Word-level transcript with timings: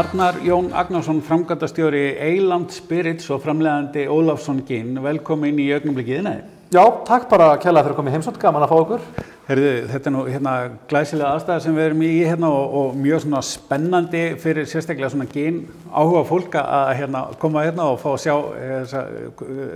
Arnar 0.00 0.38
Jón 0.40 0.70
Agnarsson, 0.72 1.18
framgættastjóri 1.20 2.14
Eiland 2.24 2.70
Spirits 2.72 3.26
og 3.34 3.42
framlegandi 3.44 4.06
Ólafsson 4.08 4.62
Ginn, 4.64 4.94
velkomin 5.04 5.58
í 5.60 5.66
augnumblikiðið 5.76 6.22
neði. 6.24 6.46
Já, 6.72 6.80
takk 7.04 7.26
bara 7.28 7.50
kjærlega 7.60 7.84
fyrir 7.84 7.92
að 7.92 7.98
koma 7.98 8.08
í 8.08 8.14
heimsótt, 8.14 8.38
gaman 8.40 8.64
að 8.64 8.70
fá 8.70 8.76
okkur. 8.78 9.04
Herðu, 9.50 9.74
þetta 9.90 10.08
er 10.08 10.14
nú 10.14 10.22
hérna 10.30 10.54
glæsilega 10.88 11.34
aðstæða 11.34 11.64
sem 11.66 11.76
við 11.76 11.86
erum 11.90 12.06
í 12.06 12.10
hérna 12.16 12.52
og, 12.54 12.76
og 12.80 12.96
mjög 13.02 13.24
svona 13.26 13.44
spennandi 13.44 14.24
fyrir 14.40 14.70
sérstaklega 14.70 15.12
svona 15.12 15.28
ginn 15.34 15.60
áhuga 15.90 16.24
fólk 16.30 16.56
að 16.62 16.92
hérna 17.02 17.24
koma 17.42 17.66
hérna 17.66 17.90
og 17.92 18.00
fá 18.00 18.12
að 18.14 18.20
sjá 18.24 18.34
þessa 18.56 19.06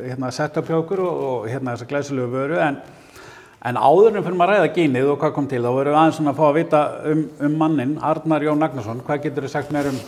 hérna 0.06 0.34
setup 0.38 0.70
hjá 0.72 0.78
okkur 0.78 1.04
og, 1.04 1.24
og 1.28 1.48
hérna 1.52 1.74
þessa 1.74 1.90
glæsilegu 1.90 2.32
vöru 2.38 2.62
en 2.64 2.80
En 3.64 3.78
áður 3.80 4.18
en 4.18 4.24
fyrir 4.26 4.36
maður 4.36 4.50
að 4.52 4.58
ræða 4.60 4.72
gínið 4.76 5.06
og 5.08 5.20
hvað 5.22 5.30
kom 5.38 5.46
til, 5.48 5.62
þá 5.64 5.70
verðum 5.72 5.94
við 5.94 6.00
aðeins 6.00 6.16
svona 6.18 6.32
að 6.34 6.40
fá 6.40 6.44
að 6.50 6.56
vita 6.58 6.80
um, 7.12 7.20
um 7.46 7.54
mannin, 7.62 7.94
Arnar 8.04 8.42
Jón 8.44 8.64
Agnarsson. 8.66 8.98
Hvað 9.06 9.22
getur 9.24 9.46
þið 9.46 9.52
sagt 9.54 9.70
mér 9.72 9.88
um 9.88 10.00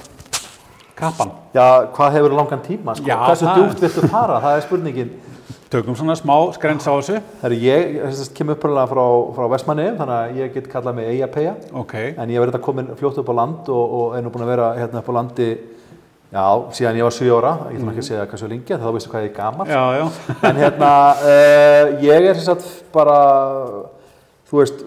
kappan? 0.99 1.31
Já, 1.57 1.65
hvað 1.97 2.19
hefur 2.19 2.35
langan 2.37 2.61
tíma? 2.67 2.95
Sko? 2.99 3.09
Já, 3.09 3.17
Hversu 3.23 3.47
það- 3.49 3.63
djúpt 3.63 3.81
viltu 3.87 4.11
fara? 4.13 4.37
Það 4.45 4.57
er 4.59 4.67
spurningin. 4.67 5.11
Tökum 5.73 5.97
svona 5.99 6.15
smá 6.15 6.37
skrens 6.55 6.85
á 6.87 6.93
þessu. 6.95 7.17
Herri, 7.43 7.57
ég 7.65 7.97
þess, 8.05 8.29
kemur 8.37 8.55
upprænlega 8.55 8.87
frá, 8.93 9.05
frá 9.35 9.49
Vestmanni, 9.51 9.87
þannig 9.99 10.19
að 10.21 10.37
ég 10.43 10.53
get 10.55 10.69
kallað 10.71 10.95
mig 11.01 11.09
Eyjapeyja. 11.11 11.55
Ok, 11.75 11.95
En 12.17 12.29
ég 12.31 12.39
verði 12.39 12.53
þetta 12.53 12.63
komin 12.63 12.93
fljótt 13.01 13.19
upp 13.19 13.33
á 13.33 13.35
land 13.41 13.69
og, 13.73 13.97
og 13.99 14.15
er 14.17 14.23
nú 14.23 14.31
búin 14.31 14.45
að 14.47 14.53
vera 14.53 14.69
hérna 14.79 15.01
upp 15.03 15.09
á 15.11 15.15
landi, 15.17 15.49
já, 16.33 16.47
síðan 16.79 16.99
ég 17.01 17.07
var 17.07 17.15
7 17.15 17.31
ára. 17.37 17.53
Ég 17.71 17.79
ætlum 17.79 17.93
ekki 17.93 18.03
að 18.05 18.09
segja 18.11 18.27
hversu 18.31 18.51
lengi, 18.51 18.75
en 18.75 18.83
þá 18.83 18.91
veistu 18.97 19.13
hvað 19.13 19.27
ég 19.27 19.31
er 19.31 19.37
gammal. 19.37 19.69
já, 19.71 19.83
já. 20.01 20.07
En 20.51 20.61
hérna, 20.63 20.91
uh, 21.23 21.95
ég 22.05 22.29
er 22.31 22.39
sem 22.39 22.47
sagt 22.47 22.69
bara, 22.95 23.17
þú 24.51 24.61
veist, 24.63 24.85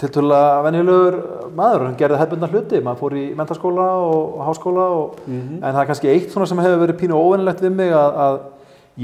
tiltölulega 0.00 0.62
venjulegur 0.64 1.16
maður, 1.56 1.86
hann 1.88 1.98
gerði 2.00 2.20
hefðbundna 2.20 2.48
hluti, 2.52 2.80
maður 2.84 3.00
fór 3.02 3.16
í 3.20 3.24
mentaskóla 3.36 3.88
og 4.00 4.38
háskóla 4.46 4.86
og, 4.96 5.18
en 5.28 5.60
það 5.66 5.80
er 5.82 5.88
kannski 5.90 6.12
eitt 6.12 6.32
svona 6.32 6.48
sem 6.48 6.62
hefur 6.64 6.80
verið 6.84 7.00
pínu 7.02 7.18
óvennilegt 7.18 7.60
við 7.64 7.74
mig 7.76 7.92
að, 7.92 8.20
að 8.24 8.38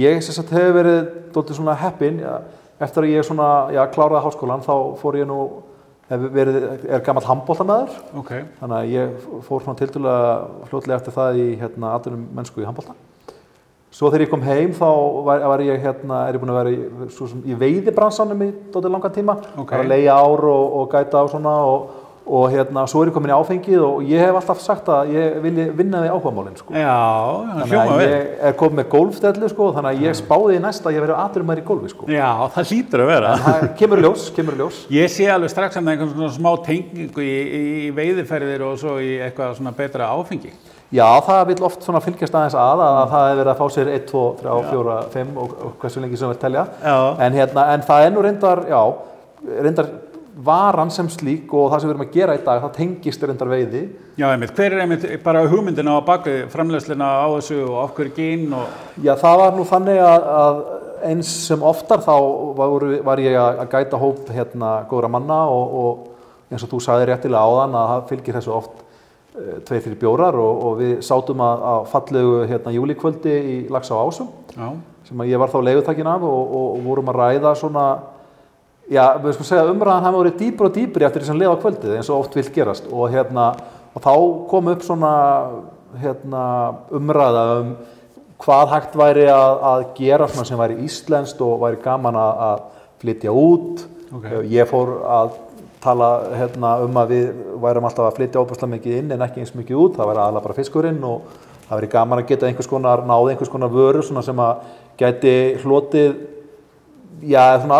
ég 0.01 0.23
sem 0.25 0.37
sagt 0.37 0.53
hefur 0.57 0.79
verið 0.79 1.01
doldið 1.35 1.61
svona 1.61 1.77
heppin, 1.81 2.23
eftir 2.81 3.05
að 3.05 3.13
ég 3.13 3.27
svona, 3.29 3.51
já, 3.75 3.83
kláraði 3.93 4.25
háskólan 4.25 4.65
þá 4.65 4.73
fór 5.03 5.21
ég 5.21 5.29
nú, 5.29 5.41
verið, 6.11 6.57
er 6.91 7.05
gammal 7.07 7.23
handbóltamæður, 7.23 8.01
Ok, 8.19 8.33
þannig 8.59 8.77
að 8.81 8.91
ég 8.95 9.29
fór 9.47 9.63
svona 9.63 9.79
tiltölulega 9.79 10.67
fljótlega 10.71 10.99
eftir 10.99 11.15
það 11.15 11.39
í 11.39 11.47
hérna 11.61 11.95
aðunum 11.95 12.27
mennsku 12.35 12.63
í 12.63 12.67
handbólta. 12.67 12.97
Svo 13.91 14.07
þegar 14.11 14.23
ég 14.23 14.31
kom 14.31 14.43
heim 14.47 14.75
þá 14.75 14.89
var, 15.27 15.45
var 15.51 15.63
ég 15.67 15.81
hérna, 15.83 16.21
er 16.29 16.37
ég 16.37 16.43
búin 16.43 16.53
að 16.53 16.59
vera 16.61 16.75
í, 16.75 17.47
í 17.51 17.57
veiðibransanum 17.59 18.45
í 18.47 18.51
dóttir 18.71 18.93
langan 18.95 19.15
tíma. 19.15 19.35
Ok. 19.59 19.73
Var 19.75 19.83
að 19.83 19.91
leia 19.91 20.15
ár 20.15 20.45
og, 20.47 20.77
og 20.79 20.93
gæta 20.93 21.23
á 21.23 21.27
svona 21.31 21.55
og, 21.67 21.89
og 22.31 22.51
hérna, 22.53 22.85
svo 22.87 23.01
er 23.03 23.11
ég 23.11 23.15
komin 23.17 23.31
í 23.33 23.35
áfengið 23.35 23.83
og 23.83 24.03
ég 24.07 24.21
hef 24.23 24.37
alltaf 24.39 24.61
sagt 24.63 24.89
að 24.93 25.13
ég 25.17 25.39
vilji 25.43 25.65
vinna 25.79 26.03
við 26.05 26.13
áhugamálinn, 26.15 26.59
sko. 26.61 26.75
já, 26.77 26.91
það 26.91 27.61
Þannig 27.61 27.79
að 27.81 27.93
vel. 27.97 28.09
ég 28.11 28.43
er 28.51 28.57
komin 28.61 28.79
með 28.81 28.89
golfstellu, 28.93 29.51
sko, 29.51 29.69
þannig 29.77 29.91
að 29.91 30.05
ég 30.07 30.19
spáði 30.21 30.59
í 30.59 30.63
næsta 30.63 30.91
að 30.91 30.97
ég 30.99 31.05
verið 31.07 31.23
aðurum 31.25 31.55
í 31.55 31.65
golfi, 31.71 31.93
sko. 31.95 32.09
Já, 32.13 32.29
það 32.55 32.75
hlýtur 32.75 33.05
að 33.05 33.11
vera. 33.11 33.33
En 33.35 33.47
það 33.47 33.65
kemur 33.81 34.03
ljós, 34.05 34.27
kemur 34.37 34.59
ljós. 34.61 34.83
Ég 35.01 35.11
sé 35.11 35.31
alveg 35.33 35.51
strax 35.55 35.77
að 35.77 35.83
það 35.83 35.91
er 35.91 35.97
einhvern 35.97 36.13
svona 36.19 36.35
smá 36.37 36.51
tengingu 36.67 37.25
í, 37.25 37.39
í 37.61 37.91
veiðiferðir 37.97 38.67
og 38.69 38.77
svo 38.83 38.99
í 39.03 39.17
eitthvað 39.25 39.57
svona 39.59 39.75
betra 39.81 40.13
áfengi. 40.15 40.53
Já, 40.91 41.07
það 41.23 41.45
vil 41.53 41.65
oft 41.69 41.85
svona 41.87 42.01
fylgjast 42.03 42.35
aðeins 42.35 42.57
að, 42.59 42.81
að, 42.83 42.97
að 43.01 43.11
það 43.13 43.27
hefur 43.29 43.41
verið 43.41 43.51
að 43.53 43.61
fá 43.61 43.75
sér 43.77 43.91
1, 43.95 44.07
2, 44.11 44.23
3, 44.41 44.55
4, 44.73 44.95
5 45.13 45.37
og, 45.39 45.53
og 45.67 45.75
hversu 45.83 46.03
lengi 46.03 46.19
sem 46.19 46.33
við 46.33 46.41
telja. 46.43 46.65
Já. 46.83 46.97
En, 47.27 47.37
hérna, 47.39 47.67
en 47.77 47.85
það 47.87 48.07
er 48.07 48.15
nú 48.17 48.25
reyndar, 48.27 48.63
já, 48.67 48.81
reyndar 49.63 49.93
varan 50.35 50.91
sem 50.95 51.09
slík 51.11 51.51
og 51.57 51.71
það 51.73 51.81
sem 51.81 51.89
við 51.89 51.95
erum 51.95 52.05
að 52.05 52.13
gera 52.15 52.37
í 52.37 52.43
dag, 52.45 52.61
það 52.63 52.77
tengist 52.77 53.25
reyndar 53.27 53.51
veiði. 53.51 53.81
Já, 54.21 54.27
einmitt, 54.31 54.53
hver 54.57 54.77
er 54.77 54.85
einmitt 54.85 55.07
bara 55.25 55.47
hugmyndina 55.49 55.97
á 55.99 56.01
bakvið 56.07 56.45
framleiðsluna 56.53 57.09
á 57.25 57.29
þessu 57.35 57.59
og 57.65 57.79
okkur 57.87 58.13
gín 58.17 58.53
og... 58.57 58.69
Já, 59.03 59.15
það 59.19 59.41
var 59.43 59.57
nú 59.57 59.65
þannig 59.69 60.03
að, 60.05 60.29
að 60.43 60.61
eins 61.11 61.33
sem 61.49 61.65
oftar 61.67 62.05
þá 62.05 62.15
var, 62.59 62.87
var 63.09 63.23
ég 63.23 63.39
að 63.41 63.65
gæta 63.73 64.01
hóp 64.01 64.31
hérna 64.35 64.75
góðra 64.91 65.11
manna 65.13 65.41
og, 65.51 65.75
og 65.83 66.53
eins 66.53 66.65
og 66.67 66.73
þú 66.75 66.83
sagði 66.85 67.11
réttilega 67.11 67.43
áðan 67.43 67.77
að 67.81 67.91
það 67.95 68.07
fylgir 68.13 68.39
þessu 68.39 68.55
oft 68.55 68.79
uh, 68.79 69.59
tveir, 69.67 69.83
þrjir 69.87 69.99
bjórar 70.05 70.39
og, 70.41 70.63
og 70.69 70.79
við 70.81 70.95
sátum 71.07 71.43
að, 71.47 71.67
að 71.73 71.91
fallegu 71.95 72.39
hérna 72.51 72.75
júlikvöldi 72.77 73.37
í 73.41 73.59
Laxa 73.73 73.99
á 73.99 74.03
Ásum. 74.03 74.31
Já, 74.55 74.71
sem 75.09 75.27
ég 75.31 75.43
var 75.43 75.53
þá 75.53 75.61
leigutakinn 75.67 76.11
af 76.11 76.25
og, 76.27 76.57
og 76.61 76.81
vorum 76.87 77.13
að 77.13 77.21
ræða 77.23 77.55
svona 77.59 77.87
já, 78.91 79.05
við 79.23 79.37
skulum 79.37 79.49
segja 79.49 79.69
umræðan 79.71 80.07
hafi 80.09 80.23
verið 80.23 80.41
dýpur 80.41 80.69
og 80.69 80.75
dýpur 80.77 81.07
eftir 81.07 81.23
því 81.23 81.31
sem 81.31 81.41
leið 81.41 81.55
á 81.55 81.63
kvöldið 81.63 81.97
eins 81.97 82.11
og 82.11 82.25
oft 82.25 82.37
vill 82.39 82.51
gerast. 82.55 82.91
Og 82.91 83.13
hérna 83.13 83.53
og 83.95 84.05
þá 84.05 84.13
kom 84.51 84.71
upp 84.73 84.85
svona 84.87 85.13
hérna 86.01 86.45
umræða 86.95 87.45
um 87.61 87.73
hvað 88.41 88.73
hægt 88.73 88.97
væri 88.97 89.27
að, 89.29 89.55
að 89.71 89.87
gera 89.99 90.29
svona 90.31 90.49
sem 90.49 90.61
væri 90.61 90.81
íslenskt 90.87 91.43
og 91.45 91.61
væri 91.61 91.81
gaman 91.85 92.17
að, 92.17 92.45
að 92.49 92.63
flytja 93.03 93.35
út. 93.37 93.87
Ok. 94.11 94.27
ég 94.51 94.67
fór 94.67 94.97
að 95.07 95.37
tala 95.81 96.09
hérna, 96.35 96.73
um 96.85 96.97
að 96.99 97.13
við 97.15 97.29
værum 97.63 97.87
alltaf 97.87 98.09
að 98.09 98.17
flytja 98.19 98.43
óbúslega 98.43 98.75
mikið 98.75 98.97
inn 98.99 99.15
en 99.15 99.23
ekki 99.25 99.45
eins 99.45 99.55
mikið 99.57 99.79
út, 99.81 99.95
það 99.97 100.11
væri 100.11 100.23
aðalega 100.25 100.47
bara 100.49 100.57
fiskurinn 100.59 100.99
og 101.07 101.31
það 101.69 101.79
væri 101.79 101.91
gaman 101.95 102.21
að 102.21 102.27
geta 102.33 102.49
einhvers 102.49 102.69
konar 102.69 103.05
náð 103.09 103.31
einhvers 103.31 103.53
konar 103.53 103.73
vöru 103.73 104.03
svona 104.05 104.25
sem 104.27 104.43
að 104.43 104.65
gæti 105.01 105.35
hlotið 105.63 106.19
já, 107.23 107.45
svona 107.63 107.79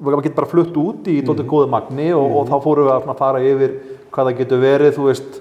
við 0.00 0.20
getum 0.26 0.38
bara 0.40 0.50
flutt 0.50 0.76
út 0.80 1.08
í 1.10 1.18
mm. 1.22 1.42
góðu 1.48 1.70
magni 1.72 2.10
og, 2.16 2.38
og 2.40 2.50
þá 2.50 2.56
fórum 2.64 2.88
við 2.88 2.94
að 2.96 3.18
fara 3.18 3.42
yfir 3.42 3.74
hvað 4.12 4.30
það 4.30 4.38
getur 4.40 4.62
verið, 4.62 4.94
þú 4.96 5.08
veist 5.10 5.40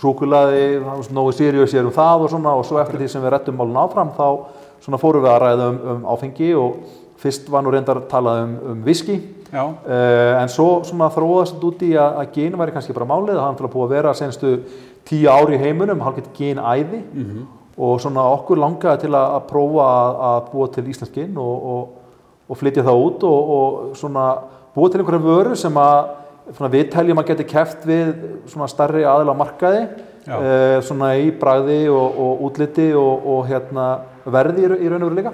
súkulaði, 0.00 0.66
nógu 1.14 1.32
sirius 1.36 1.74
er 1.74 1.86
um 1.86 1.94
það 1.94 2.26
og 2.26 2.32
svona 2.32 2.56
og 2.58 2.66
svo 2.66 2.80
eftir 2.82 2.98
því 3.00 3.08
sem 3.12 3.22
við 3.22 3.34
rettum 3.36 3.58
málun 3.58 3.78
áfram 3.84 4.10
þá 4.16 4.26
svona 4.82 5.00
fórum 5.00 5.24
við 5.24 5.32
að 5.32 5.40
ræða 5.44 5.70
um, 5.70 5.80
um 5.92 6.06
áfengi 6.10 6.50
og 6.58 6.84
fyrst 7.22 7.48
var 7.50 7.64
nú 7.64 7.72
reyndar 7.72 8.02
að 8.02 8.10
tala 8.10 8.36
um, 8.42 8.54
um 8.72 8.84
viski. 8.84 9.20
Uh, 9.54 10.40
en 10.40 10.50
svo 10.50 10.82
svona 10.86 11.06
þróðast 11.14 11.62
út 11.62 11.82
í 11.86 11.92
að, 11.94 12.16
að 12.24 12.32
gen 12.34 12.56
væri 12.58 12.74
kannski 12.74 12.96
bara 12.96 13.06
málið, 13.08 13.36
það 13.38 13.44
hann 13.46 13.58
fyrir 13.60 13.68
að 13.70 13.74
búið 13.76 13.84
að 13.86 13.94
vera 13.94 14.14
senstu 14.18 14.54
tíu 15.06 15.28
ári 15.30 15.54
í 15.54 15.60
heiminum, 15.62 16.02
hann 16.02 16.16
getur 16.16 16.34
genæði 16.40 17.04
og 17.74 18.00
svona 18.02 18.24
okkur 18.34 18.60
langaði 18.62 19.04
til 19.04 19.12
að, 19.14 19.28
að 19.36 19.46
prófa 19.50 19.86
að, 19.90 20.18
að 20.30 20.40
búa 20.50 20.68
til 20.74 20.84
íslensk 20.90 21.14
gen 21.20 21.38
og, 21.42 21.68
og, 21.74 22.00
og 22.48 22.58
flytja 22.60 22.84
það 22.86 23.04
út 23.06 23.24
og, 23.28 23.52
og 23.58 23.96
svona 24.00 24.26
búa 24.74 24.90
til 24.90 25.00
einhverja 25.04 25.24
vöru 25.24 25.56
sem 25.56 25.76
að 25.80 26.00
svona, 26.56 26.72
við 26.74 26.90
teljum 26.92 27.20
að 27.22 27.30
geti 27.32 27.46
keft 27.54 27.86
við 27.88 28.10
svona 28.52 28.66
starri 28.68 29.04
aðila 29.08 29.32
markaði 29.38 29.84
uh, 29.86 30.80
svona 30.84 31.14
í 31.20 31.30
bragði 31.40 31.84
og, 31.92 32.18
og 32.26 32.42
útliti 32.48 32.90
og, 32.96 33.24
og 33.36 33.46
hérna 33.48 33.86
verði 34.24 34.62
í, 34.64 34.68
ra- 34.72 34.76
í 34.80 34.88
raun 34.88 35.02
og 35.04 35.10
veru 35.10 35.18
líka. 35.18 35.30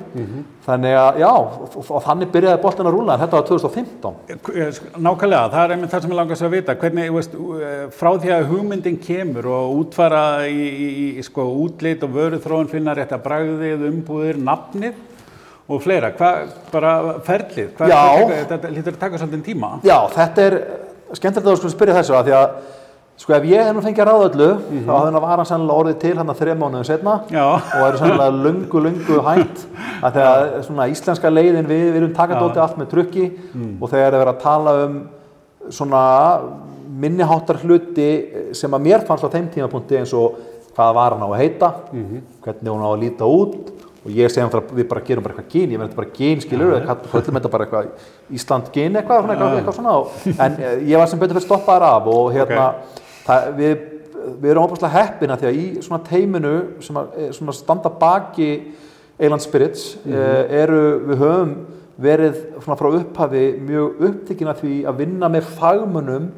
Þannig 0.66 0.94
að 0.98 1.18
já, 1.22 1.28
og, 1.30 1.90
þannig 2.02 2.30
byrjaði 2.34 2.58
boltin 2.62 2.88
að 2.90 2.94
rúla 2.96 3.14
en 3.14 3.20
þetta 3.22 3.36
var 3.38 3.44
2015 3.46 4.16
Eh, 4.50 4.80
nákvæmlega, 5.06 5.50
það 5.52 5.60
er 5.62 5.74
einmitt 5.76 5.92
það 5.94 6.02
sem 6.06 6.10
ég 6.14 6.18
langast 6.18 6.46
að 6.46 6.54
vita, 6.56 6.74
hvernig, 6.80 7.12
veist, 7.14 7.36
eh, 7.38 7.84
frá 7.94 8.10
því 8.18 8.32
að 8.34 8.48
hugmyndin 8.50 8.98
kemur 9.02 9.46
og 9.46 9.76
útfara 9.84 10.24
í, 10.50 10.64
í, 10.66 10.88
í 11.20 11.22
sko, 11.26 11.46
útlit 11.66 12.02
og 12.06 12.14
vöruþróun 12.18 12.70
finna 12.72 12.94
rétt 12.98 13.14
að 13.14 13.22
bragðið, 13.28 13.86
umbúðir, 13.92 14.42
nafnið 14.42 14.98
og 15.70 15.82
fleira, 15.84 16.10
hvað, 16.18 16.52
bara 16.72 16.92
ferlið, 17.26 17.72
hvað, 17.78 17.94
hvað, 17.94 18.36
þetta 18.52 18.74
lítur 18.74 18.96
að 18.96 19.00
taka 19.04 19.20
svolítið 19.22 19.46
tíma. 19.46 19.72
Já, 19.86 19.96
þetta 20.16 20.46
er 20.48 20.58
skemmtilegt 21.14 21.66
að 21.66 21.74
spyrja 21.74 21.98
þessu 22.00 22.16
að 22.18 22.28
því 22.28 22.36
að 22.40 22.60
sko 23.20 23.34
ef 23.36 23.46
ég 23.50 23.66
hef 23.68 23.74
nú 23.76 23.82
fengið 23.84 24.00
að 24.00 24.08
ráða 24.08 24.28
öllu 24.30 24.48
þá 24.86 24.90
hafði 24.94 25.08
hann 25.10 25.20
var 25.20 25.32
hann 25.34 25.48
sannlega 25.50 25.82
orðið 25.82 25.96
til 26.00 26.12
hann 26.16 26.32
að 26.32 26.38
þrejum 26.38 26.62
mánuðum 26.62 26.86
setna 26.88 27.16
Já. 27.28 27.42
og 27.52 27.82
eru 27.84 27.98
sannlega 28.00 28.36
lungu, 28.46 28.80
lungu 28.86 29.18
hægt 29.26 29.64
að 30.06 30.14
þegar 30.16 30.64
svona 30.64 30.86
íslenska 30.88 31.32
leiðin 31.32 31.68
við, 31.68 31.82
við 31.90 31.98
erum 32.00 32.14
takandóti 32.16 32.62
allt 32.64 32.78
með 32.80 32.88
trukki 32.94 33.26
og 33.76 33.92
þegar 33.92 34.06
er 34.06 34.16
verið 34.22 34.32
að 34.32 34.40
tala 34.46 34.74
um 34.86 34.96
svona 35.68 36.04
minniháttar 37.00 37.60
hluti 37.60 38.08
sem 38.56 38.72
að 38.78 38.86
mér 38.88 39.04
fannst 39.08 39.28
á 39.28 39.34
þeim 39.34 39.50
tímapunkti 39.52 40.00
eins 40.00 40.16
og 40.16 40.40
hvað 40.72 40.96
var 40.96 41.16
hann 41.18 41.26
á 41.26 41.28
að 41.28 41.40
heita 41.42 41.70
hvernig 41.92 42.72
hún 42.72 42.86
á 42.86 42.88
að 42.88 43.00
líta 43.04 43.28
út 43.28 43.70
og 44.00 44.12
ég 44.16 44.32
segi 44.32 44.40
hann 44.40 44.68
við 44.72 44.86
bara 44.88 45.02
gerum 45.04 45.24
bara 45.24 45.34
eitthvað 45.34 45.52
gyn, 45.52 45.72
ég 45.74 45.80
verði 45.80 45.96
bara 45.98 46.12
gyn 46.16 46.40
skilur, 46.40 46.70
við 46.72 46.86
kallum 46.88 47.36
þetta 47.36 47.52
bara 47.52 47.66
eitthvað 47.66 48.36
Ísland 48.38 48.70
gyn 48.72 48.96
eitthvað, 48.96 49.26
svona, 49.26 49.34
eitthvað, 49.34 49.56
eitthvað 49.58 49.76
svona. 49.76 49.96
Og, 50.00 50.14
en 50.46 50.56
eh, 50.56 50.84
ég 50.88 51.02
var 51.02 51.10
sem 51.10 51.20
betur 51.20 51.36
fyrir 51.36 51.46
stoppaðar 51.46 51.86
af 51.90 52.08
og 52.14 52.30
hérna, 52.32 52.68
það, 53.26 53.50
við, 53.58 53.84
við 54.30 54.52
erum 54.54 54.64
óbúslega 54.64 54.94
heppina 54.96 55.36
því 55.36 55.50
að 55.50 55.60
í 55.60 55.66
svona 55.84 56.00
teiminu 56.08 56.54
sem 56.86 57.02
að, 57.02 57.12
eh, 57.18 57.30
svona 57.36 57.56
standa 57.60 57.92
baki 58.00 58.50
Eiland 59.20 59.44
Spirits 59.44 59.86
eh, 60.08 60.60
eru, 60.62 60.82
við 61.10 61.24
höfum 61.26 61.56
verið 62.00 62.42
svona 62.62 62.80
frá 62.80 62.92
upphafi 62.96 63.46
mjög 63.60 64.04
upptekinn 64.08 64.48
af 64.48 64.62
því 64.64 64.76
að 64.88 65.02
vinna 65.04 65.28
með 65.28 65.50
fagmunum 65.60 66.30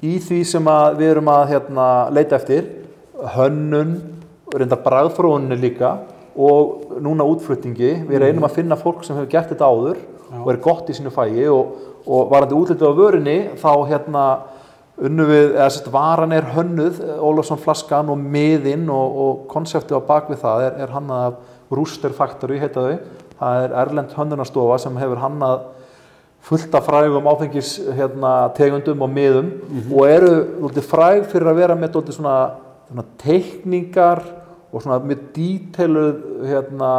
í 0.00 0.16
því 0.24 0.44
sem 0.48 0.76
við 0.96 1.10
erum 1.12 1.28
að 1.34 1.50
hérna, 1.52 1.86
leita 2.16 2.38
eftir. 2.38 2.70
Hönnun, 3.34 3.98
reyndar 4.54 4.80
bragðfróunni 4.80 5.58
líka 5.58 5.98
og 6.38 7.00
núna 7.02 7.26
útflutningi, 7.26 7.94
við 8.06 8.22
reynum 8.22 8.46
að 8.46 8.60
finna 8.60 8.78
fólk 8.78 9.02
sem 9.04 9.16
hefur 9.18 9.32
gert 9.32 9.50
þetta 9.50 9.66
áður 9.66 9.98
og 10.38 10.50
er 10.52 10.60
gott 10.62 10.90
í 10.90 10.94
sínu 10.94 11.10
fægi 11.10 11.48
og, 11.50 11.74
og 12.06 12.30
varandi 12.30 12.54
útlitið 12.54 12.92
á 12.94 12.98
vörinni 12.98 13.38
þá 13.58 13.72
hérna 13.88 14.24
unnu 14.98 15.26
við, 15.28 15.46
eða 15.56 15.68
sérst 15.70 15.90
varan 15.94 16.34
er 16.34 16.46
hönnuð, 16.54 17.00
Ólafsson 17.22 17.60
flaskan 17.62 18.10
og 18.12 18.18
miðinn 18.18 18.86
og, 18.90 19.18
og 19.24 19.42
konseptið 19.50 19.98
á 19.98 20.08
bakvið 20.08 20.42
það 20.42 20.66
er, 20.66 20.78
er 20.84 20.94
hannað 20.94 21.26
af 21.26 21.74
Rooster 21.74 22.14
Factory 22.14 22.60
heita 22.62 22.86
þau, 22.86 23.18
það 23.38 23.64
er 23.64 23.76
erlend 23.82 24.14
hönnunastofa 24.18 24.78
sem 24.82 24.98
hefur 25.02 25.22
hannað 25.22 25.66
fullt 26.48 26.74
af 26.78 26.86
frægum 26.86 27.26
áfengis 27.28 27.74
hérna, 27.98 28.32
tegundum 28.56 29.02
og 29.04 29.10
miðum 29.12 29.50
og 29.90 30.04
eru 30.08 30.84
fræg 30.86 31.26
fyrir 31.30 31.50
að 31.50 31.62
vera 31.64 31.78
með 31.78 31.98
svona, 32.14 32.36
svona 32.88 33.06
teikningar 33.20 34.22
og 34.72 34.82
svona 34.82 34.98
með 35.04 35.28
díteiluð 35.36 36.18
hérna, 36.48 36.90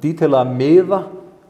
díteilaða 0.00 0.54
miða 0.56 1.02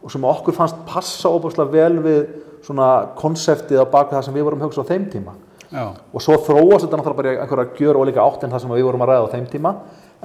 og 0.03 0.13
sem 0.13 0.25
okkur 0.25 0.57
fannst 0.57 0.81
passa 0.89 1.31
óbúslega 1.31 1.71
vel 1.73 2.01
við 2.05 2.21
svona 2.67 2.89
konseptið 3.19 3.83
á 3.83 3.87
bak 3.87 4.11
við 4.11 4.19
það 4.19 4.27
sem 4.27 4.37
við 4.39 4.49
vorum 4.49 4.63
að 4.63 4.69
hugsa 4.69 4.85
á 4.85 4.91
þeim 4.91 5.07
tíma. 5.13 5.37
Já, 5.69 5.85
og 5.93 6.25
svo 6.25 6.39
þróast 6.47 6.87
þetta 6.87 6.99
náttúrulega 6.99 7.19
bara 7.19 7.33
í 7.33 7.41
einhverja 7.43 7.79
gjör 7.79 7.99
og 8.01 8.07
líka 8.09 8.25
átt 8.25 8.45
en 8.45 8.53
það 8.55 8.63
sem 8.65 8.73
við 8.73 8.87
vorum 8.89 9.05
að 9.05 9.11
ræða 9.13 9.27
á 9.29 9.33
þeim 9.35 9.49
tíma. 9.53 9.75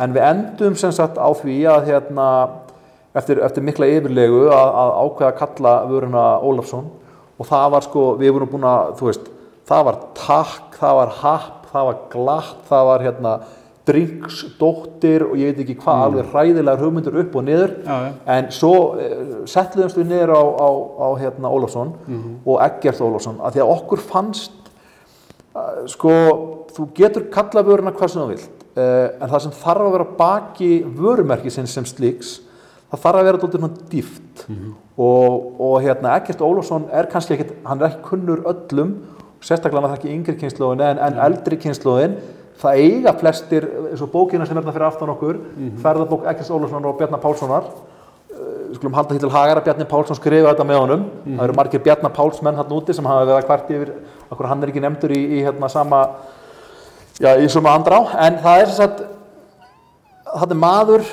En 0.04 0.13
við 0.15 0.27
endum 0.30 0.77
sem 0.80 0.94
sagt 0.95 1.19
á 1.19 1.30
því 1.38 1.57
að 1.69 1.89
hérna, 1.92 2.27
eftir, 3.13 3.42
eftir 3.45 3.65
mikla 3.65 3.89
yfirlegu 3.92 4.45
að, 4.48 4.69
að 4.83 4.94
ákveða 5.04 5.31
að 5.31 5.39
kalla 5.42 5.74
vöruna 5.92 6.24
Ólafsson. 6.42 6.88
Og 7.38 7.50
það 7.50 7.68
var 7.75 7.86
sko, 7.86 8.06
við 8.21 8.33
vorum 8.38 8.54
búin 8.54 8.69
að, 8.69 8.95
þú 8.98 9.10
veist 9.10 9.27
það 9.68 9.86
var 9.89 10.00
takk, 10.18 10.80
það 10.80 10.98
var 11.01 11.13
happ 11.19 11.63
það 11.74 11.89
var 11.89 12.01
glatt, 12.13 12.63
það 12.69 12.88
var 12.89 13.06
hérna 13.07 13.33
drinksdóttir 13.88 15.25
og 15.27 15.35
ég 15.39 15.51
veit 15.51 15.62
ekki 15.65 15.75
hvað, 15.81 16.01
alveg 16.07 16.30
hræðilegar 16.31 16.81
hugmyndur 16.83 17.19
upp 17.24 17.35
og 17.35 17.45
niður. 17.47 17.74
Já, 17.83 17.95
já. 18.06 18.12
en 18.35 18.50
svo 18.56 18.74
eh, 19.01 19.15
settluðumst 19.51 20.00
við 20.00 20.12
niður 20.13 20.33
á, 20.39 20.44
á, 20.44 20.69
á 21.03 21.07
hérna, 21.19 21.51
Ólafsson 21.51 21.94
og 22.45 22.62
Eggert 22.63 23.03
Ólafsson 23.03 23.41
að 23.44 23.57
því 23.57 23.63
að 23.65 23.74
okkur 23.75 24.03
fannst 24.07 24.71
uh, 25.51 25.83
sko, 25.91 26.13
þú 26.75 26.88
getur 26.95 27.27
kalla 27.33 27.65
vöruna 27.68 27.94
hvað 27.95 28.13
sem 28.13 28.24
þú 28.24 28.30
vilt 28.31 28.63
uh, 28.77 29.07
en 29.19 29.27
það 29.27 29.45
sem 29.47 29.57
þarf 29.63 29.88
að 29.88 29.95
vera 29.97 30.09
baki 30.21 30.71
vörumerkisins 31.03 31.75
sem 31.75 31.88
slíks 31.89 32.38
það 32.94 33.03
þarf 33.07 33.19
að 33.19 33.27
vera 33.31 33.50
svona 33.50 33.71
dýft. 33.89 34.45
Og, 35.01 35.59
og 35.65 35.75
hérna 35.81 36.13
Eggert 36.19 36.44
Ólafsson 36.45 36.86
er 36.94 37.07
kannski 37.09 37.33
ekkit, 37.33 37.56
hann 37.65 37.81
er 37.81 37.89
ekki 37.89 38.03
kunnur 38.06 38.44
öllum 38.47 39.00
sérstaklega 39.44 39.81
hann 39.81 39.91
er 39.91 40.00
ekki 40.00 40.13
yngri 40.13 40.36
kynnslóðin 40.39 40.83
en, 40.86 41.01
en 41.01 41.19
eldri 41.25 41.57
kynnslóðin 41.59 42.15
það 42.61 42.83
eiga 42.83 43.13
flestir, 43.17 43.65
eins 43.89 44.03
og 44.03 44.11
bókina 44.13 44.45
sem 44.45 44.57
er 44.57 44.61
þarna 44.63 44.75
fyrir 44.75 44.88
aftan 44.88 45.11
okkur, 45.13 45.39
ferðarbók 45.83 46.27
Eggert 46.29 46.53
Ólafssonar 46.53 46.91
og 46.91 47.00
Bjarnar 47.00 47.21
Pálssonar. 47.23 47.67
Við 48.33 48.77
skulum 48.79 48.95
halda 48.97 49.13
því 49.13 49.21
til 49.21 49.33
hagar 49.33 49.59
að 49.59 49.65
Bjarni 49.67 49.88
Pálsson 49.89 50.17
skrifa 50.17 50.53
þetta 50.53 50.65
með 50.65 50.79
honum. 50.81 51.03
Það 51.25 51.44
eru 51.45 51.57
margir 51.57 51.83
Bjarnar 51.85 52.13
Pálsmenn 52.15 52.57
hann 52.57 52.73
úti 52.73 52.95
sem 52.95 53.05
hafa 53.05 53.25
verið 53.27 53.39
að 53.39 53.47
kvart 53.50 53.73
yfir 53.73 53.91
okkur 54.33 54.50
hann 54.50 54.63
er 54.63 54.71
ekki 54.71 54.81
nefndur 54.81 55.13
í, 55.13 55.21
í 55.38 55.44
hérna 55.45 55.69
sama 55.69 56.00
já, 57.19 57.35
í 57.38 57.50
suma 57.53 57.75
andrá. 57.77 58.00
En 58.25 58.39
það 58.41 58.63
er 58.63 58.71
þess 58.71 58.85
að 58.88 59.03
það 60.33 60.55
er 60.55 60.61
maður 60.63 61.05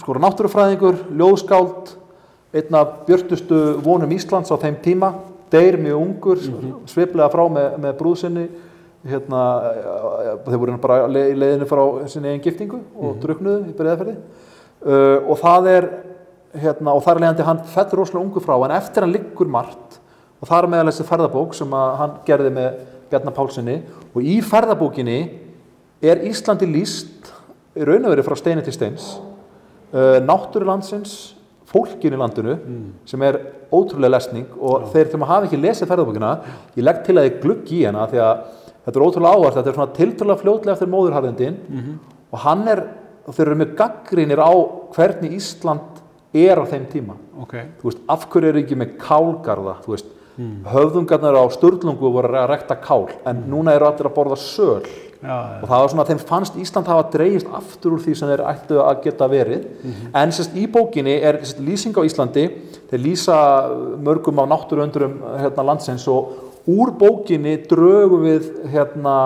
sko 0.00 0.16
náttúrufræðingur, 0.16 1.02
ljóðskáld 1.20 1.92
einn 2.56 2.80
af 2.80 2.94
björtustu 3.06 3.60
vonum 3.84 4.16
Íslands 4.16 4.50
á 4.50 4.56
þeim 4.56 4.80
tíma. 4.82 5.12
Deyr 5.52 5.76
mjög 5.82 6.00
ungur, 6.00 6.42
sviplega 6.88 7.28
frá 7.32 7.42
með, 7.50 7.72
með 7.82 7.94
brúðsynni 7.98 8.48
hérna, 9.08 9.42
þeir 10.44 10.60
voru 10.60 10.76
bara 10.82 11.06
í 11.08 11.32
leiðinu 11.38 11.68
frá 11.68 11.82
sinni 12.10 12.32
eigin 12.34 12.44
giftingu 12.44 12.80
og 13.00 13.16
druknuðu 13.22 13.70
í 13.70 13.74
byrjaðferði 13.78 14.16
uh, 14.16 15.18
og 15.24 15.40
það 15.40 15.68
er 15.72 15.88
hérna, 16.60 16.92
og 16.92 17.02
þar 17.06 17.22
leiðandi 17.22 17.46
hann 17.46 17.62
fellur 17.72 18.02
rosalega 18.02 18.24
ungu 18.26 18.44
frá 18.44 18.56
en 18.58 18.76
eftir 18.76 19.06
hann 19.06 19.14
liggur 19.14 19.48
margt 19.48 20.00
og 20.40 20.48
það 20.48 20.58
er 20.58 20.70
meðal 20.74 20.90
þessi 20.90 21.08
ferðabók 21.08 21.56
sem 21.56 21.76
að 21.80 21.96
hann 22.02 22.14
gerði 22.28 22.52
með 22.58 22.78
Bjarnar 23.10 23.36
Pálssoni 23.36 23.80
og 24.12 24.20
í 24.22 24.36
ferðabókinni 24.44 25.18
er 26.00 26.22
Íslandi 26.28 26.68
líst 26.68 27.32
í 27.76 27.84
raun 27.86 28.04
og 28.04 28.14
verið 28.14 28.26
frá 28.26 28.36
steini 28.38 28.62
til 28.64 28.74
steins. 28.74 29.12
Uh, 29.90 30.18
náttúrulandsins 30.22 31.34
fólkin 31.70 32.14
í 32.14 32.18
landinu 32.18 32.56
sem 33.08 33.22
er 33.26 33.38
ótrúlega 33.70 34.16
lesning 34.16 34.48
og 34.58 34.88
þeir 34.90 35.10
til 35.10 35.20
maður 35.20 35.32
hafi 35.32 35.48
ekki 35.48 35.60
lesið 35.60 35.90
ferðabókina 35.90 36.30
ég 36.74 36.86
legg 36.86 37.04
til 37.06 37.16
að 37.18 37.28
ég 37.28 37.36
glugg 37.42 37.70
í 37.74 37.84
hana 37.84 38.06
því 38.10 38.22
að 38.26 38.40
þetta 38.84 38.96
er 38.96 39.06
ótrúlega 39.06 39.34
áhvert, 39.34 39.58
þetta 39.58 39.70
er 39.70 39.78
svona 39.78 39.96
tiltrúlega 39.98 40.42
fljótlega 40.42 40.76
eftir 40.76 40.92
móðurharðindin 40.94 41.58
og 42.30 42.38
hann 42.44 42.68
er, 42.68 42.84
þeir 43.30 43.46
eru 43.48 43.58
með 43.60 43.74
gaggrínir 43.78 44.40
á 44.42 44.52
hvernig 44.94 45.36
Ísland 45.36 46.00
er 46.32 46.62
á 46.62 46.64
þeim 46.70 46.86
tíma. 46.92 47.18
Ok, 47.42 47.54
þú 47.80 47.90
veist, 47.90 48.00
af 48.08 48.26
hverju 48.30 48.52
eru 48.52 48.62
ekki 48.62 48.78
með 48.78 48.96
kálgarða 49.02 49.76
þú 49.84 49.94
veist, 49.96 50.16
höfðungarnir 50.70 51.36
á 51.36 51.44
Sturlungu 51.52 52.10
voru 52.14 52.32
að 52.38 52.50
rekta 52.54 52.76
kál 52.80 53.10
en 53.28 53.44
núna 53.50 53.74
eru 53.76 53.88
allir 53.90 54.08
að 54.08 54.16
borða 54.16 54.38
söl. 54.40 54.82
Já, 55.20 55.28
já, 55.28 55.56
og 55.60 55.66
það 55.68 55.80
var 55.82 55.90
svona 55.92 56.04
að 56.06 56.10
þeim 56.10 56.20
fannst 56.30 56.54
Ísland 56.56 56.86
hafa 56.88 57.08
dreigist 57.12 57.48
aftur 57.52 57.92
úr 57.92 58.00
því 58.00 58.14
sem 58.16 58.30
þeir 58.30 58.42
ættu 58.48 58.78
að 58.80 59.02
geta 59.04 59.26
verið. 59.28 59.66
En 60.16 60.32
sérst 60.32 60.54
í 60.56 60.64
bókinni 60.64 61.18
er 61.20 61.42
sérst, 61.42 61.60
lýsing 61.60 61.92
á 61.92 62.02
Íslandi 62.08 62.46
þeir 62.88 63.02
lýsa 63.04 63.36
mörgum 64.00 64.40
á 64.40 64.48
náttúruöndurum 64.48 65.18
hérna, 65.42 65.66
landsins 65.66 66.06
og 66.08 66.49
úr 66.70 66.94
bókinni 67.00 67.56
drögum 67.70 68.24
við 68.28 68.48
hérna, 68.72 69.16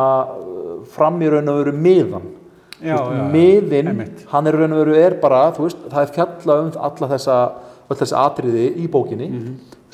fram 0.95 1.21
í 1.25 1.31
raun 1.33 1.53
og 1.53 1.61
veru 1.63 1.77
miðan 1.77 2.27
já, 2.81 2.97
veist, 2.97 3.15
já, 3.17 3.23
miðinn, 3.33 3.93
einmitt. 3.93 4.27
hann 4.33 4.51
er 4.51 4.59
raun 4.61 4.75
og 4.77 4.83
veru 4.83 4.99
er 5.01 5.17
bara, 5.23 5.47
þú 5.57 5.69
veist, 5.69 5.87
það 5.93 6.03
er 6.03 6.13
fjalla 6.19 6.59
um 6.63 6.75
alla 6.89 7.11
þessa, 7.15 7.39
öll 7.89 8.01
þessi 8.01 8.19
atriði 8.21 8.67
í 8.81 8.91
bókinni. 8.91 9.31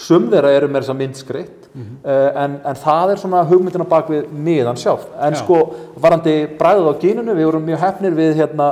Sum 0.00 0.31
þeirra 0.32 0.55
eru 0.56 0.70
með 0.70 0.87
þessa 0.87 0.97
myndskreitt 0.97 1.69
en, 1.75 2.56
en 2.67 2.79
það 2.81 3.12
er 3.12 3.20
svona 3.20 3.44
hugmyndina 3.47 3.87
bak 3.87 4.08
við 4.11 4.31
miðan 4.32 4.79
sjálf 4.81 5.05
en 5.20 5.37
Já. 5.37 5.43
sko, 5.43 5.58
varandi 6.02 6.35
bræðið 6.58 6.88
á 6.91 6.94
gínunu 7.05 7.37
við 7.37 7.47
vorum 7.50 7.67
mjög 7.69 7.82
hefnir 7.85 8.17
við 8.17 8.41
hérna 8.41 8.70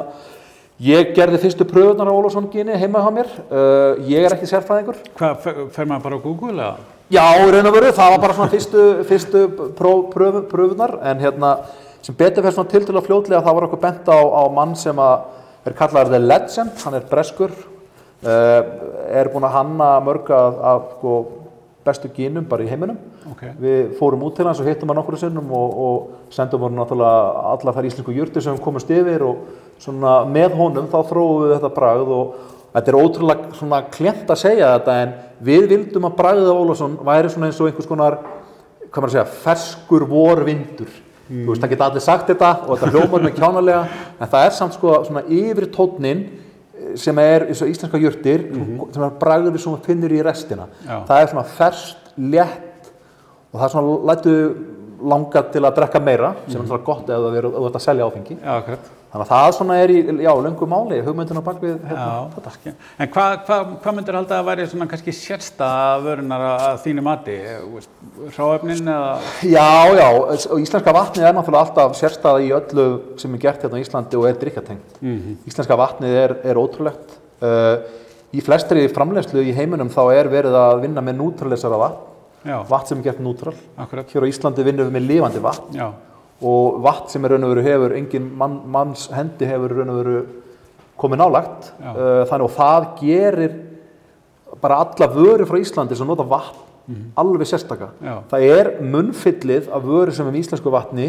ég 0.83 1.13
gerði 1.15 1.41
fyrstu 1.43 1.67
pröfunar 1.69 2.11
á 2.11 2.15
Ólafsson 2.15 2.49
gíni 2.51 2.79
heima 2.79 3.03
hjá 3.03 3.11
mér. 3.15 3.33
Uh, 3.51 3.99
ég 4.09 4.25
er 4.25 4.35
ekki 4.37 4.49
sérfræðingur. 4.51 5.01
Hvað, 5.19 5.49
fer, 5.75 5.85
maður 5.85 6.05
bara 6.07 6.19
á 6.19 6.25
Google 6.25 6.55
eða? 6.55 6.98
Já, 7.09 7.25
raun 7.25 7.65
og 7.65 7.73
veru, 7.73 7.89
það 7.97 8.11
var 8.13 8.21
bara 8.21 8.35
svona 8.37 8.53
fyrstu, 8.53 8.83
fyrstu 9.09 9.43
pró, 9.79 9.93
pröfu, 10.13 10.43
pröfunar 10.51 10.99
en 11.09 11.23
hérna, 11.23 11.55
sem 12.05 12.13
betur 12.17 12.45
fyrir 12.45 12.53
svona 12.53 12.69
til 12.69 12.85
til 12.85 12.97
að 12.99 13.07
fljótlega 13.07 13.41
þá 13.47 13.49
var 13.49 13.65
okkur 13.65 13.81
bent 13.81 14.11
á, 14.13 14.19
á 14.29 14.43
mann 14.53 14.75
sem 14.77 15.01
að 15.01 15.23
er 15.65 15.77
kallaður 15.79 16.13
The 16.13 16.21
Legend, 16.21 16.75
hann 16.85 16.99
er 16.99 17.07
breskur 17.09 17.55
uh, 17.55 18.61
er 19.09 19.31
búinn 19.33 19.49
að 19.49 19.57
hanna 19.57 19.89
mörg 20.05 20.29
af, 20.37 20.61
af 20.73 20.91
sko, 20.99 21.15
bestu 21.89 22.13
gínum 22.13 22.45
bara 22.45 22.67
í 22.67 22.69
heiminum. 22.69 23.01
Ok, 23.33 23.47
við 23.57 23.97
fórum 23.97 24.29
út 24.29 24.37
til 24.37 24.45
hans 24.45 24.61
og 24.61 24.69
hittum 24.69 24.93
hann 24.93 25.01
okkur 25.01 25.17
sinnum 25.23 25.49
og, 25.57 25.81
og 25.87 26.33
sendum 26.37 26.67
hann 26.67 26.77
náttúrulega 26.77 27.49
allar 27.55 27.79
þær 27.79 27.89
íslensku 27.89 28.19
jurtir 28.19 28.45
sem 28.45 28.59
við 28.59 28.67
komumst 28.69 28.93
yfir 28.93 29.25
og 29.25 29.49
svona 29.81 30.21
með 30.29 30.61
honum 30.61 30.93
þá 30.93 31.01
þróum 31.09 31.47
við 31.47 31.57
þetta 31.57 31.75
bragð 31.81 32.17
og 32.21 32.39
þetta 32.75 32.93
er 32.93 32.99
ótrúlega 32.99 33.59
svona 33.59 33.83
klent 33.93 34.31
að 34.31 34.41
segja 34.43 34.73
þetta 34.77 34.97
en 35.03 35.13
við 35.45 35.69
vildum 35.73 36.09
að 36.09 36.17
bragðið 36.19 36.51
af 36.53 36.63
Ólafsson 36.63 36.97
væri 37.07 37.31
svona 37.33 37.49
eins 37.49 37.61
og 37.61 37.71
einhvers 37.71 37.89
konar 37.89 38.19
hvað 38.89 39.05
maður 39.05 39.09
að 39.09 39.15
segja, 39.15 39.39
ferskur 39.45 40.05
vorvindur. 40.09 40.91
Þú 41.29 41.51
veist, 41.51 41.61
það 41.61 41.73
geta 41.75 41.87
allir 41.91 42.05
sagt 42.05 42.31
þetta 42.31 42.51
og 42.65 42.79
þetta 42.79 42.93
hljómar 42.95 43.25
með 43.27 43.35
kjánalega 43.37 43.81
en 44.17 44.31
það 44.33 44.47
er 44.47 44.55
samt 44.57 44.77
sko 44.79 44.95
svona 45.05 45.25
yfir 45.29 45.67
tónnin 45.75 46.23
sem 46.97 47.21
er 47.21 47.45
eins 47.51 47.61
og 47.65 47.69
íslenska 47.69 48.01
jurtir 48.01 48.47
sem 48.95 49.05
er 49.05 49.19
bragður 49.21 49.61
sem 49.61 49.75
við 49.75 49.91
finnur 49.91 50.15
í 50.17 50.23
restina. 50.25 50.69
Já. 50.87 51.03
það 51.11 51.21
er 51.21 51.33
svona 51.35 51.47
ferskt, 51.59 52.13
létt 52.17 52.93
og 53.53 53.59
það 53.59 53.67
er 53.67 53.75
svona 53.75 53.99
lætu 54.09 54.37
langa 55.09 55.43
til 55.53 55.63
að 55.63 55.77
drekka 55.77 56.01
meira 56.03 56.33
sem 56.47 56.57
er 56.57 56.65
náttúrulega 56.65 56.87
gott 56.89 57.13
ef 57.13 57.27
það 57.27 57.37
er 57.39 57.51
ef 57.51 57.59
þú 57.59 57.67
ert 57.69 57.79
að 57.83 57.85
selja 57.85 58.09
áfengi. 58.09 58.39
Já, 58.41 58.55
akkurat 58.57 58.95
þannig 59.09 59.25
að 59.25 59.31
það 59.33 59.53
svona 59.57 59.77
er 59.83 59.93
í, 59.95 59.99
já, 60.25 60.31
löngu 60.45 60.67
máli 60.69 60.99
hugmyndin 61.07 61.41
á 61.41 61.45
bakvið 61.47 61.77
hérna, 61.89 62.09
Já, 62.37 62.53
skil. 62.57 62.73
en 63.01 63.13
hvað 63.15 63.37
hva, 63.49 63.59
hva 63.85 63.93
myndir 63.97 64.19
halda 64.19 64.41
að 64.43 64.49
væri 64.51 64.67
svona 64.69 64.89
kannski 64.91 65.15
sérsta 65.17 65.69
vörunar 66.05 66.45
að, 66.49 66.81
þínu 66.85 67.05
mati? 67.07 67.37
Hráefnin 68.37 68.91
eða? 68.93 69.15
Já, 69.49 69.69
já, 69.97 70.09
íslenska 70.61 70.93
vatnið 70.97 71.29
er 71.31 71.37
náttúrulega 71.39 71.65
alltaf 71.65 71.97
sérstæða 71.99 72.43
í 72.45 72.51
öllu 72.59 72.87
sem 73.21 73.35
er 73.39 73.43
gert 73.47 73.65
hérna 73.65 73.81
á 73.81 73.83
Íslandi 73.85 74.19
og 74.21 74.27
er 74.29 74.37
drikkatengt. 74.43 75.01
Íslenska 75.49 75.79
vatnið 75.81 76.19
er, 76.25 76.37
er 76.53 76.61
ótrúlegt. 76.61 77.17
Uh, 77.39 77.87
í 78.35 78.43
flestri 78.45 78.85
framleiðslu 78.93 79.41
í 79.47 79.55
heiminum 79.57 79.89
þá 79.93 80.03
er 80.19 80.29
verið 80.33 80.57
að 80.59 80.83
vinna 80.85 81.05
með 81.05 81.21
nútralisara 81.23 81.79
vatn, 81.81 82.05
Já, 82.49 82.59
vatn 82.69 82.87
sem 82.93 83.01
er 83.01 83.09
gert 83.09 83.23
nútral. 83.25 83.55
akkurat, 83.81 84.11
Hér 84.13 84.27
á 84.27 84.31
Íslandi 84.31 84.65
vinnum 84.67 84.89
við 84.91 84.95
með 84.99 85.09
lifandi 85.09 85.41
vatn 85.43 85.75
já, 85.79 85.89
og 86.43 86.79
vatn 86.85 87.11
sem 87.13 87.25
er 87.25 87.35
raun 87.35 87.47
og 87.49 87.55
veru 87.55 87.65
hefur, 87.67 87.97
engin 87.99 88.29
mann, 88.39 88.61
manns 88.71 89.09
hendi 89.15 89.49
hefur 89.49 89.75
raun 89.79 89.95
og 89.95 89.99
veru 90.03 90.21
komið 90.99 91.23
nálagt. 91.23 91.73
Uh, 91.83 92.25
þannig 92.31 92.47
og 92.47 92.55
það 92.57 92.89
gerir 93.01 93.59
bara 94.63 94.81
alla 94.85 95.11
vöru 95.13 95.47
frá 95.47 95.59
Íslandi 95.61 95.99
sem 95.99 96.09
nota 96.09 96.27
vatn 96.27 96.65
alveg 97.19 97.49
sérstaka. 97.49 97.91
Já. 98.01 98.15
Það 98.31 98.45
er 98.49 98.71
munnfyllið 98.81 99.67
af 99.75 99.85
vöru 99.85 100.15
sem 100.15 100.27
er 100.27 100.33
með 100.33 100.45
íslensku 100.45 100.73
vatni 100.73 101.09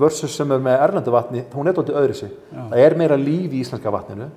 versus 0.00 0.32
sem 0.36 0.52
er 0.54 0.62
með 0.62 0.84
erlendu 0.86 1.12
vatni, 1.12 1.42
hún 1.52 1.68
er 1.68 1.76
dóttir 1.76 1.98
öðru 1.98 2.16
sig. 2.16 2.30
Já. 2.52 2.62
Það 2.70 2.84
er 2.84 2.96
meira 2.96 3.18
líf 3.20 3.52
í 3.52 3.64
íslenska 3.64 3.92
vatninu 3.92 4.30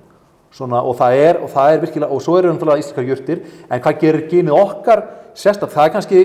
Svona, 0.54 0.84
og, 0.86 0.94
það 0.94 1.16
er, 1.18 1.38
og 1.42 1.48
það 1.50 1.72
er 1.72 1.80
virkilega, 1.82 2.14
og 2.14 2.20
svo 2.22 2.36
eru 2.38 2.52
náttúrulega 2.52 2.78
íslenska 2.84 3.02
jurtir, 3.02 3.40
en 3.66 3.80
hvað 3.82 3.96
gerir 4.04 4.26
genið 4.30 4.54
okkar 4.54 5.00
sérstaklega, 5.34 5.74
það 5.74 5.88
er 5.88 5.94
kannski 5.96 6.20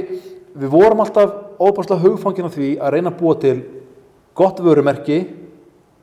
við 0.54 0.70
vorum 0.70 1.02
alltaf 1.02 1.32
óbærslega 1.58 2.04
hugfangin 2.04 2.46
á 2.46 2.54
því 2.54 2.68
að 2.78 2.94
reyna 2.94 3.10
að 3.10 3.18
búa 3.24 3.40
til 3.42 3.56
gott 4.38 4.60
vörumerki 4.64 5.20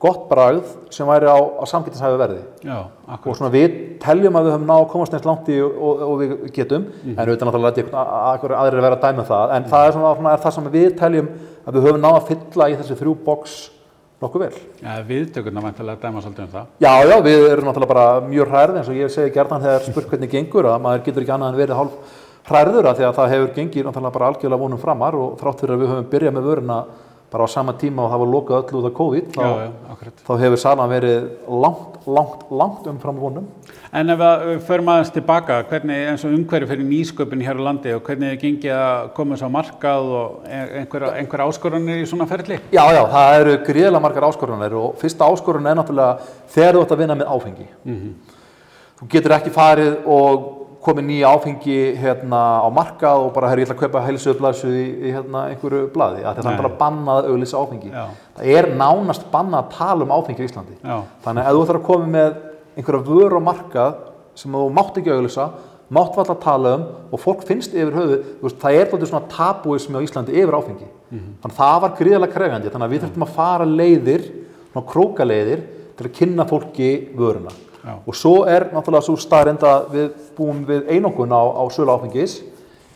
gott 0.02 0.26
bragð 0.28 0.72
sem 0.92 1.08
væri 1.08 1.28
á, 1.28 1.36
á 1.36 1.64
samgættinshæfi 1.64 2.18
verði 2.20 2.40
Já, 2.66 2.78
og 3.16 3.36
svona 3.38 3.52
við 3.54 3.76
teljum 4.02 4.36
að 4.36 4.48
við 4.48 4.54
höfum 4.56 4.66
náð 4.68 4.82
að 4.82 4.90
komast 4.92 5.14
neins 5.14 5.28
langt 5.28 5.48
í 5.48 5.56
og, 5.64 6.02
og, 6.04 6.12
við 6.20 6.34
getum 6.56 6.90
en 7.06 7.22
auðvitað 7.22 7.48
náttúrulega 7.48 8.02
einhverju 8.32 8.58
aðrir 8.58 8.84
vera 8.84 8.98
að 8.98 9.06
dæma 9.06 9.24
um 9.24 9.30
það 9.30 9.54
en 9.56 9.70
það 9.70 9.86
er 9.86 9.96
svona, 9.96 10.10
svona 10.18 10.34
er 10.34 10.44
það 10.44 10.56
sem 10.58 10.68
við 10.74 10.90
teljum 11.00 11.32
að 11.64 11.78
við 11.78 11.88
höfum 11.88 12.04
náð 12.04 12.18
að 12.18 12.28
fylla 12.32 12.68
í 12.68 12.76
þessi 12.82 12.98
þrjú 13.00 13.16
box 13.24 13.56
nokkuð 14.22 14.44
vel. 14.46 14.60
Já, 14.80 14.92
viðtökurna 15.04 15.62
vantilega 15.64 16.00
dæma 16.00 16.22
svolítið 16.24 16.46
um 16.46 16.52
það. 16.54 16.68
Já, 16.80 16.92
já, 17.04 17.16
við 17.26 17.42
erum 17.50 17.66
náttúrulega 17.68 17.90
bara 17.90 18.06
mjög 18.24 18.52
hrærið 18.52 18.78
eins 18.80 18.88
og 18.88 19.00
ég 19.00 19.12
segi 19.12 19.34
gerðan 19.34 19.64
þegar 19.64 19.84
spurt 19.84 20.08
hvernig 20.12 20.32
gengur 20.32 20.68
að 20.70 20.78
maður 20.86 21.02
getur 21.08 21.24
ekki 21.24 21.34
annað 21.36 21.52
en 21.52 21.60
verið 21.60 21.80
hálf 21.80 22.14
hrærður 22.46 22.88
að 22.88 23.00
því 23.00 23.06
að 23.08 23.18
það 23.18 23.34
hefur 23.34 23.52
gengið 23.58 23.88
náttúrulega 23.88 24.16
bara 24.16 24.30
algjörlega 24.30 24.62
vonum 24.62 24.80
framar 24.80 25.18
og 25.18 25.36
þrátt 25.40 25.62
fyrir 25.62 25.74
að 25.74 25.82
við 25.82 25.92
höfum 25.92 26.08
byrjað 26.14 26.36
með 26.36 26.48
vöruna 26.48 26.78
bara 27.32 27.44
á 27.44 27.48
sama 27.50 27.72
tíma 27.74 28.04
og 28.04 28.12
það 28.12 28.22
var 28.22 28.30
lokað 28.32 28.58
öll 28.70 28.78
út 28.80 28.88
af 28.88 28.94
COVID 28.96 29.30
þá, 29.34 29.42
Já, 29.42 29.50
já, 29.66 30.10
þá 30.26 30.32
hefur 30.42 30.60
salan 30.62 30.92
verið 30.92 31.24
langt, 31.64 31.96
langt, 32.06 32.44
langt 32.50 32.86
umfram 32.86 33.18
vonum. 33.18 33.48
En 33.96 34.12
ef 34.12 34.20
við 34.20 34.60
förum 34.68 34.90
aðeins 34.92 35.12
tilbaka, 35.14 35.58
hvernig 35.70 36.02
eins 36.10 36.24
og 36.26 36.34
umhverju 36.36 36.68
fyrir 36.70 36.86
nýsköpun 36.86 37.42
hér 37.46 37.58
á 37.58 37.66
landi 37.66 37.94
og 37.96 38.02
hvernig 38.06 38.34
þið 38.34 38.42
gengið 38.44 38.74
að 38.76 39.10
koma 39.16 39.34
þess 39.34 39.48
á 39.48 39.56
markað 39.56 40.10
og 40.20 40.48
einhver, 40.50 41.08
einhver 41.16 41.44
áskoranir 41.46 42.02
í 42.02 42.08
svona 42.10 42.28
ferli? 42.30 42.60
Já, 42.74 42.84
já, 42.94 43.02
það 43.14 43.40
eru 43.40 43.56
gríðlega 43.66 44.04
margar 44.06 44.28
áskorunir 44.28 44.78
og 44.78 44.98
fyrsta 45.00 45.30
áskorun 45.30 45.70
er 45.70 45.80
náttúrulega 45.80 46.32
þegar 46.54 46.78
þú 46.78 46.84
ætti 46.86 46.96
að 46.96 47.02
vinna 47.04 47.18
með 47.22 47.32
áfengi. 47.34 47.68
Þú 48.96 49.10
getur 49.12 49.36
ekki 49.36 49.52
farið 49.52 50.06
og 50.08 50.46
komið 50.86 51.06
nýja 51.08 51.30
áfengi 51.34 51.76
hérna 51.98 52.40
á 52.62 52.68
markað 52.70 53.24
og 53.26 53.30
bara, 53.34 53.50
herri, 53.50 53.64
ég 53.64 53.68
ætla 53.68 53.76
að 53.76 53.82
kaupa 53.84 54.02
heilsuðblæsu 54.06 54.70
í, 54.70 54.84
í 55.08 55.12
hérna, 55.14 55.44
einhverju 55.50 55.88
blaði. 55.94 56.24
Það 56.24 56.50
er 56.52 56.60
bara 56.62 56.72
bannað 56.80 57.20
að 57.20 57.30
auglýsa 57.32 57.62
áfengi. 57.62 57.90
Já. 57.92 58.04
Það 58.36 58.50
er 58.54 58.68
nánast 58.78 59.26
bannað 59.32 59.62
að 59.64 59.72
tala 59.76 60.06
um 60.06 60.14
áfengi 60.16 60.44
í 60.44 60.48
Íslandi. 60.50 60.76
Já. 60.80 60.96
Þannig 61.26 61.42
að 61.42 61.50
ef 61.50 61.56
þú 61.56 61.64
ætlar 61.66 61.80
að 61.80 61.86
koma 61.90 62.10
með 62.14 62.36
einhverja 62.76 63.06
vöru 63.10 63.40
á 63.40 63.48
markað 63.50 63.98
sem 64.36 64.56
þú 64.56 64.66
mátt 64.76 65.00
ekki 65.00 65.14
auglýsa, 65.16 65.48
mátt 65.96 66.16
valla 66.18 66.34
að 66.34 66.42
tala 66.42 66.74
um 66.76 66.86
og 67.14 67.22
fólk 67.22 67.44
finnst 67.46 67.74
yfir 67.74 67.94
höfu, 67.94 68.50
það 68.58 68.80
er 68.80 68.90
þóttið 68.90 69.10
svona 69.12 69.30
tabúismi 69.32 69.98
á 69.98 70.04
Íslandi 70.06 70.34
yfir 70.34 70.58
áfengi. 70.58 70.88
Þannig 71.10 71.52
að 71.52 71.60
það 71.60 71.78
var 71.84 71.94
gríðarlega 72.00 72.34
krefjandi, 72.34 72.72
þannig 72.74 72.86
að 72.88 72.94
við 72.94 73.04
þurftum 73.04 73.26
að 73.26 73.36
fara 73.36 73.68
leiðir, 73.70 74.26
krókaleiðir 74.76 75.62
til 75.96 76.04
að 76.08 76.16
kynna 76.18 76.44
fólki 76.50 76.90
vöruna. 77.16 77.54
Já. 77.86 77.94
Og 78.02 78.16
svo 78.18 78.34
er 78.50 78.66
náttúrulega 78.74 79.06
svo 79.06 79.14
staðrind 79.20 79.62
að 79.64 79.84
við 79.94 80.08
búum 80.36 80.62
við 80.68 80.90
einokun 80.92 81.32
á, 81.32 81.42
á 81.42 81.62
sölu 81.72 81.94
áfengis, 81.94 82.38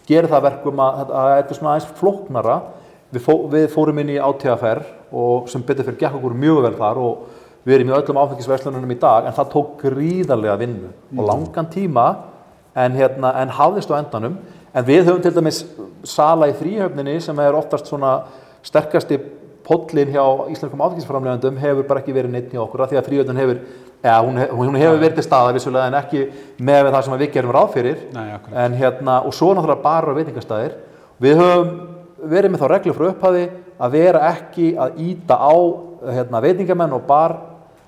gerir 0.08 0.30
það 0.30 0.38
að 0.38 0.46
verkum 0.48 0.82
að 0.84 1.02
að 1.08 1.28
þetta 1.34 1.54
er 1.54 1.58
svona 1.58 1.74
aðeins 1.74 1.92
flóknara. 2.00 2.56
Við, 3.10 3.22
fó, 3.24 3.32
við 3.50 3.66
fórum 3.72 3.98
inn 3.98 4.12
í 4.14 4.20
átíðaferð 4.22 5.16
og 5.18 5.48
sem 5.50 5.62
betur 5.66 5.88
fyrir 5.88 5.98
gekk 5.98 6.18
okkur 6.20 6.36
mjög 6.38 6.60
vel 6.68 6.76
þar 6.78 7.00
og 7.02 7.40
við 7.66 7.76
erum 7.76 7.90
í 7.90 7.96
öllum 7.96 8.20
áfengisverslunum 8.22 8.94
í 8.94 8.98
dag 9.00 9.26
en 9.26 9.34
það 9.36 9.50
tók 9.54 9.72
gríðarlega 9.82 10.60
vinnu 10.60 10.92
og 11.16 11.26
langan 11.26 11.68
tíma 11.72 12.06
en, 12.78 12.94
hérna, 12.94 13.34
en 13.42 13.52
hafðist 13.56 13.90
á 13.90 13.98
endanum. 13.98 14.38
En 14.70 14.86
við 14.86 15.08
höfum 15.08 15.24
til 15.24 15.34
dæmis 15.34 15.64
sala 16.06 16.48
í 16.50 16.54
þrýhöfninni 16.56 17.18
sem 17.24 17.42
er 17.42 17.58
oftast 17.58 17.90
svona 17.90 18.20
sterkasti 18.62 19.18
pollin 19.66 20.12
hjá 20.14 20.22
íslenskum 20.50 20.82
áfengisframlegandum 20.86 21.58
hefur 21.60 21.86
bara 21.88 22.02
ekki 22.02 22.14
verið 22.14 22.34
neitt 22.34 22.54
hjá 22.54 22.62
okkur 22.64 22.84
af 22.84 22.92
því 22.92 23.00
að 23.00 23.08
þrýhöfnin 23.08 23.40
hefur, 23.42 23.60
ja, 24.02 24.16
hún, 24.24 24.40
hún 24.56 24.78
hefur 24.80 25.00
verið 25.00 25.18
til 25.18 25.26
staða 25.26 25.54
vissulega 25.56 25.90
en 25.90 25.98
ekki 26.00 26.24
með 26.64 26.90
það 26.90 27.04
sem 27.06 27.18
við 27.20 27.32
gerum 27.36 27.54
ráð 27.56 27.72
fyrir. 27.76 28.02
Nei. 28.14 28.26
En 28.64 28.76
hérna, 28.78 29.20
og 29.26 29.36
svo 29.36 29.52
náttúrulega 29.54 29.84
bara 29.84 30.16
veitingastæðir. 30.16 30.76
Við 31.20 31.40
höfum 31.40 31.70
verið 32.30 32.52
með 32.52 32.62
þá 32.62 32.68
reglu 32.74 32.96
frá 32.96 33.06
upphafi 33.10 33.46
að 33.80 33.94
vera 33.96 34.24
ekki 34.34 34.72
að 34.80 35.00
íta 35.04 35.38
á 35.40 35.54
hérna, 36.16 36.42
veitingamenn 36.44 36.96
og 36.96 37.06
bar 37.08 37.36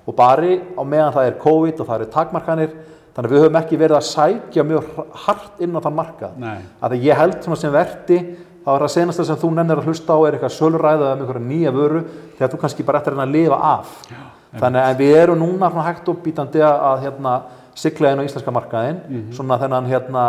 og 0.03 0.17
bari 0.17 0.57
á 0.75 0.81
meðan 0.83 1.13
það 1.15 1.29
er 1.29 1.37
COVID 1.41 1.81
og 1.81 1.89
það 1.89 1.99
eru 1.99 2.09
takmarkanir. 2.13 2.73
Þannig 3.13 3.29
að 3.29 3.35
við 3.35 3.43
höfum 3.43 3.59
ekki 3.59 3.77
verið 3.77 3.99
að 3.99 4.07
sækja 4.09 4.63
mjög 4.65 4.87
hart 5.25 5.61
inn 5.61 5.77
á 5.77 5.79
þann 5.85 5.97
markað. 5.99 6.37
Nei. 6.41 6.57
Að 6.81 6.95
ég 7.05 7.19
held 7.19 7.43
svona 7.45 7.59
sem 7.61 7.73
verti, 7.73 8.17
þá 8.65 8.71
er 8.73 8.85
það 8.85 8.93
senasta 8.95 9.25
sem 9.27 9.41
þú 9.41 9.51
nennir 9.53 9.81
að 9.81 9.89
hlusta 9.91 10.17
á 10.17 10.19
er 10.25 10.37
eitthvað 10.37 10.55
sölræða 10.55 11.11
um 11.11 11.21
einhverja 11.21 11.45
nýja 11.45 11.73
vöru 11.75 12.01
þegar 12.39 12.53
þú 12.53 12.61
kannski 12.63 12.85
bara 12.87 13.03
eftir 13.03 13.19
að 13.19 13.35
lifa 13.35 13.59
af. 13.69 13.93
Já, 14.09 14.23
Þannig 14.53 14.85
að 14.85 14.97
við 15.01 15.15
erum 15.17 15.39
núna 15.41 15.69
svona 15.71 15.87
hægt 15.87 16.09
og 16.11 16.21
bítandi 16.23 16.61
að 16.61 17.03
hérna, 17.07 17.33
sigla 17.75 18.11
inn 18.13 18.21
á 18.21 18.27
íslenska 18.27 18.53
markaðin, 18.53 18.99
svona 19.33 19.57
þennan 19.61 19.87
hérna, 19.89 20.25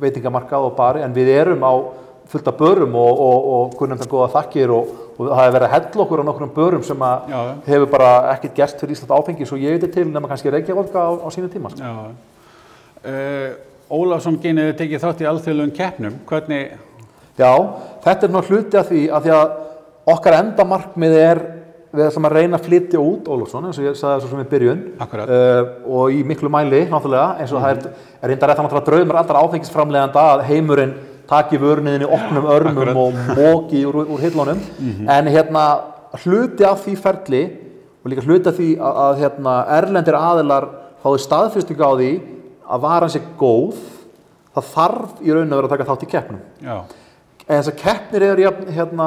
veitingamarkað 0.00 0.66
og 0.66 0.76
bari, 0.78 1.04
en 1.06 1.14
við 1.14 1.30
erum 1.36 1.62
á 1.62 1.72
fullt 2.30 2.46
af 2.46 2.58
börum 2.58 2.94
og, 2.94 3.20
og, 3.20 3.46
og 3.54 3.72
kunnum 3.78 3.98
það 3.98 4.10
góða 4.10 4.28
þakkir 4.36 4.72
og, 4.74 4.90
og 5.16 5.30
það 5.30 5.40
hefur 5.40 5.54
verið 5.56 5.66
að 5.66 5.72
hella 5.74 6.04
okkur 6.04 6.20
á 6.22 6.28
nokkrum 6.28 6.52
börum 6.54 6.84
sem 6.86 7.02
að 7.02 7.32
Já, 7.32 7.40
hefur 7.66 7.90
bara 7.90 8.10
ekkert 8.34 8.54
gerst 8.60 8.82
fyrir 8.82 8.94
Ísland 8.94 9.14
áfengi 9.16 9.48
svo 9.48 9.58
ég 9.58 9.74
veit 9.74 9.90
til 9.94 10.06
nema 10.06 10.30
kannski 10.30 10.52
Reykjavík 10.54 10.94
á, 10.94 11.06
á 11.10 11.28
sínu 11.34 11.50
tíma. 11.50 11.72
sko. 11.74 11.90
Uh, 13.00 13.48
Ólafsson 13.90 14.38
genið 14.38 14.76
tekið 14.78 15.02
þátt 15.02 15.24
í 15.24 15.26
alþjóðlegum 15.26 15.74
keppnum. 15.74 16.20
Hvernig, 16.28 16.76
Já, 17.40 17.50
þetta 18.04 18.26
er 18.26 18.34
náttúrulega 18.36 18.60
hluti 18.60 18.78
af 18.78 18.90
því 18.90 19.02
að 19.10 19.26
því 19.26 19.32
að 19.34 19.52
okkar 20.14 20.36
endamarkmið 20.38 21.16
er 21.18 21.40
við 21.90 22.04
ætlum 22.06 22.26
að 22.28 22.34
reyna 22.36 22.58
að 22.58 22.66
flytja 22.68 23.00
út 23.02 23.28
Ólafsson 23.30 23.66
eins 23.66 23.78
og 23.80 23.86
ég 23.88 23.96
sagði 23.98 24.20
þessu 24.20 24.30
sem 24.30 24.40
við 24.42 24.50
byrjun. 24.52 24.82
Uh, 25.00 25.70
og 25.90 26.14
í 26.14 26.20
miklu 26.26 26.50
mæli 26.52 26.84
náttúrulega 26.90 27.40
eins 27.42 27.54
og 27.54 27.64
það 27.64 27.70
er, 27.72 27.94
er 28.20 28.32
reyndar 28.32 28.52
þetta 28.52 28.66
náttúrulega 28.66 28.90
draumar 28.90 29.20
allra 29.22 29.42
áfengisframleganda 29.46 30.26
að 30.34 30.44
heimurinn 30.50 30.94
taki 31.30 31.60
vörniðinni 31.62 32.08
opnum 32.10 32.46
örmum 32.50 32.82
Akkurat. 32.82 32.96
og 32.98 33.38
móki 33.38 33.84
úr, 33.86 34.00
úr 34.06 34.22
hillunum. 34.22 34.62
En 35.10 35.30
hérna 35.30 35.64
hluti 36.24 36.66
af 36.66 36.82
því 36.84 36.96
ferli 36.98 37.42
og 38.00 38.10
líka 38.10 38.24
hluti 38.26 38.50
af 38.50 38.56
því 38.58 38.70
að, 38.78 39.00
að 39.04 39.20
hérna, 39.24 39.54
erlendir 39.78 40.18
aðilar 40.18 40.66
fáið 41.04 41.22
staðfyrstingu 41.26 41.86
á 41.86 41.92
því 42.00 42.10
að 42.70 42.82
varan 42.86 43.12
sé 43.12 43.20
góð 43.38 43.78
það 44.54 44.72
þarf 44.74 45.22
í 45.22 45.30
raun 45.34 45.52
að 45.52 45.60
vera 45.60 45.68
að 45.68 45.74
taka 45.76 45.88
þátt 45.90 46.04
í 46.06 46.10
keppnum. 46.10 46.42
Já, 46.64 46.76
En 47.50 47.58
þessar 47.58 47.76
keppnir 47.80 48.22
eru 48.28 48.50
hérna, 48.70 49.06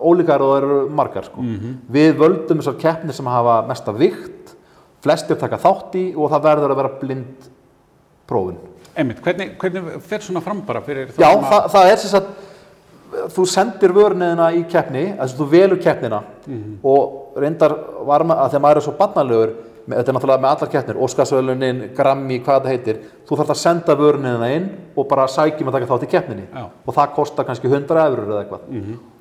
ólíkar 0.00 0.40
og 0.44 0.50
það 0.52 0.62
eru 0.62 0.78
margar. 0.94 1.24
Sko. 1.28 1.44
Við 1.92 2.16
völdum 2.20 2.60
þessar 2.62 2.78
keppnir 2.80 3.14
sem 3.16 3.26
hafa 3.26 3.60
mesta 3.68 3.92
vikt, 3.92 4.54
flestir 5.04 5.36
taka 5.38 5.58
þátt 5.62 5.94
í 5.98 6.04
og 6.16 6.30
það 6.32 6.42
verður 6.48 6.74
að 6.74 6.80
vera 6.82 6.92
blind 7.00 7.48
prófun. 8.28 8.56
einmitt, 8.98 9.20
hvernig, 9.22 9.52
hvernig 9.58 10.00
fer 10.02 10.18
svona 10.26 10.40
fram 10.42 10.60
bara 10.66 10.80
fyrir 10.82 11.12
þá 11.14 11.20
Já, 11.22 11.28
sem 11.30 11.44
að- 11.44 11.50
það, 11.52 11.66
það 11.70 11.90
er 11.92 11.96
sem 12.02 12.10
sagt, 12.10 12.26
þú 13.36 13.44
sendir 13.46 13.92
vörniðina 13.94 14.48
í 14.58 14.64
keppni, 14.68 15.04
þess 15.16 15.34
að 15.34 15.38
þú 15.38 15.46
velur 15.52 15.78
keppnina 15.82 16.18
og 16.82 17.38
reyndar 17.38 17.74
var 18.04 18.24
maður, 18.26 18.42
að 18.42 18.50
þegar 18.50 18.64
maður 18.64 18.76
er 18.76 18.86
svo 18.88 18.94
barnalegur, 18.98 19.52
þetta 19.96 20.10
er 20.12 20.16
náttúrulega 20.16 20.42
með 20.42 20.54
allar 20.54 20.70
keppnir, 20.72 20.98
Óskarsvölunin, 21.04 21.78
Grammy, 21.96 22.38
hvað 22.44 22.58
þetta 22.58 22.72
heitir, 22.72 22.98
þú 23.28 23.38
þarf 23.40 23.52
að 23.54 23.60
senda 23.60 23.94
vörniðina 23.96 24.48
inn 24.52 24.66
og 24.98 25.06
bara 25.08 25.28
sækjum 25.32 25.70
að 25.70 25.78
taka 25.78 25.88
þátt 25.92 26.04
í 26.04 26.10
keppninni 26.12 26.44
Já. 26.48 26.64
og 26.68 26.96
það 26.96 27.14
kostar 27.16 27.46
kannski 27.48 27.70
100 27.70 28.02
eurur 28.02 28.32
eða 28.32 28.42
eitthvað. 28.42 28.66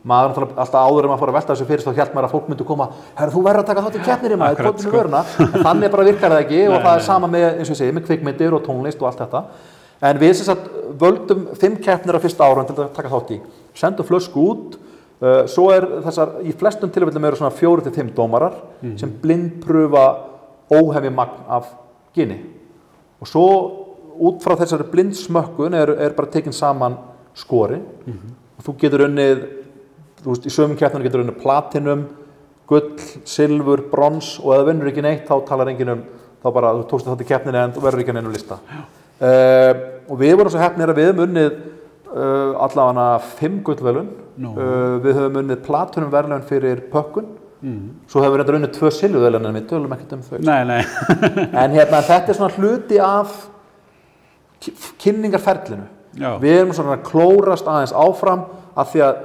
Maður 0.08 0.32
náttúrulega 0.32 0.64
alltaf 0.64 0.88
áður 0.88 1.08
en 1.08 1.12
maður 1.12 1.22
fór 1.22 1.32
að 1.32 1.38
velta 1.38 1.54
þessu 1.54 1.68
fyrir 1.68 1.86
þá 1.86 2.02
held 2.02 2.14
maður 2.16 2.28
að 2.28 2.36
fólk 2.36 2.50
myndi 2.52 2.68
koma, 2.68 2.90
herru 3.18 3.36
þú 3.36 3.44
verður 3.48 3.64
að 3.64 3.70
taka 3.72 3.86
þátt 3.86 3.98
í 3.98 4.04
keppninni 4.08 4.40
maður, 4.42 4.62
tóttu 4.68 4.84
með 4.84 4.88
sko. 4.88 4.98
vöruna, 4.98 5.24
en 5.46 5.66
þannig 5.68 5.92
bara 5.96 6.06
virkar 6.08 6.36
það 6.36 6.44
ekki 6.46 6.62
og 6.72 6.78
það 6.78 6.92
er 6.94 7.06
sama 7.08 7.32
með, 7.32 7.48
eins 7.50 7.68
og 7.68 7.76
ég 7.76 7.82
segi, 7.82 7.96
með 7.96 8.06
kvikmyndir 8.08 8.56
og 8.56 8.64
tónlist 8.68 9.04
og 9.04 9.10
allt 9.10 9.24
þetta. 9.26 9.44
En 10.08 10.20
við 10.22 10.34
sem 10.38 10.48
sagt 10.48 10.68
völdum 11.02 11.48
fimm 11.60 11.80
keppnir 11.84 12.20
á 12.20 12.24
fyrsta 12.24 12.48
ára 12.48 12.64
til 12.68 12.78
að 12.78 12.92
taka 12.96 13.12
þátt 13.12 13.34
í. 13.36 13.40
Sendum 13.76 14.08
flösku 14.08 14.44
út, 14.54 14.78
uh, 15.20 15.44
svo 15.50 15.68
er 15.74 15.88
þessar, 16.06 16.38
í 16.46 16.54
flestum 16.56 16.94
tilfellum 16.94 17.28
eru 17.28 17.40
svona 17.40 17.56
fjóru 17.58 17.84
til 17.84 17.96
fimm 17.98 18.14
dómarar 18.16 18.62
sem 19.02 19.12
blindpröfa 19.24 20.08
óhefni 20.72 21.12
magn 21.14 21.44
af 21.50 21.70
gini. 22.16 22.40
Og 23.22 23.30
svo 23.30 23.48
út 24.18 24.42
frá 24.44 24.58
þessari 24.58 24.88
blindsmökkun 24.92 25.76
er, 25.78 25.92
er 26.08 26.16
bara 26.18 26.30
tekin 26.34 26.56
saman 26.56 26.98
skori 27.38 27.78
og 28.58 28.66
þú 28.66 28.74
getur 28.82 29.04
unnið, 29.06 29.44
þú 30.24 30.32
veist, 30.32 30.48
í 30.50 30.54
sömum 30.54 30.78
keppnum 30.80 31.04
getur 31.06 31.22
unnið 31.22 31.38
platinum, 31.44 32.08
gull, 32.68 32.98
silfur, 33.30 33.84
brons 33.92 34.40
og 34.42 34.54
ef 34.56 34.62
það 34.62 34.70
vinnur 34.72 34.92
ekki 34.92 35.06
neitt 35.06 35.28
þá 35.30 35.36
talar 35.46 35.70
enginn 35.72 35.94
um, 35.94 36.02
þá 36.42 36.48
bara 36.56 36.74
þú 36.80 36.86
tókst 36.90 37.10
þetta 37.10 37.26
í 37.26 37.30
keppninu 37.30 37.62
en 37.62 37.76
þú 37.76 37.84
verður 37.86 38.04
ekki 38.04 38.16
neina 38.18 38.34
lista. 38.34 38.58
Uh, 39.18 39.72
og 40.10 40.20
við 40.20 40.36
vorum 40.38 40.54
svo 40.54 40.62
hefnir 40.62 40.92
að 40.92 41.00
við 41.00 41.10
höfum 41.12 41.24
unnið 41.28 41.52
uh, 41.54 42.58
allavega 42.66 43.08
fimm 43.38 43.62
gullvelun, 43.66 44.10
Nú. 44.38 44.54
uh, 44.58 44.98
við 45.06 45.22
höfum 45.22 45.40
unnið 45.44 45.64
platinum 45.66 46.12
verðlaun 46.14 46.46
fyrir 46.50 46.84
pökkun, 46.92 47.30
svo 48.08 48.22
hefur 48.22 48.38
reyndar 48.38 48.58
unnið 48.60 48.74
tvö 48.76 48.90
silfurvelun 48.94 49.46
en 49.50 49.56
við 49.58 49.64
tölum 49.72 49.94
ekkert 49.96 50.12
um 50.14 50.26
þau. 50.26 50.38
Nei, 50.46 50.60
nei, 50.70 50.82
En 51.64 51.74
hérna, 51.74 52.02
þetta 52.06 52.30
er 52.34 52.38
svona 52.38 52.54
hluti 52.58 53.00
af 53.02 53.34
kynningarferlinu. 55.02 55.88
já, 56.18 56.30
Við 56.42 56.60
erum 56.60 56.74
svona 56.76 56.98
að 56.98 57.08
klórast 57.10 57.68
aðeins 57.70 57.94
áfram 57.98 58.46
af 58.78 58.92
því 58.94 59.04
að 59.08 59.24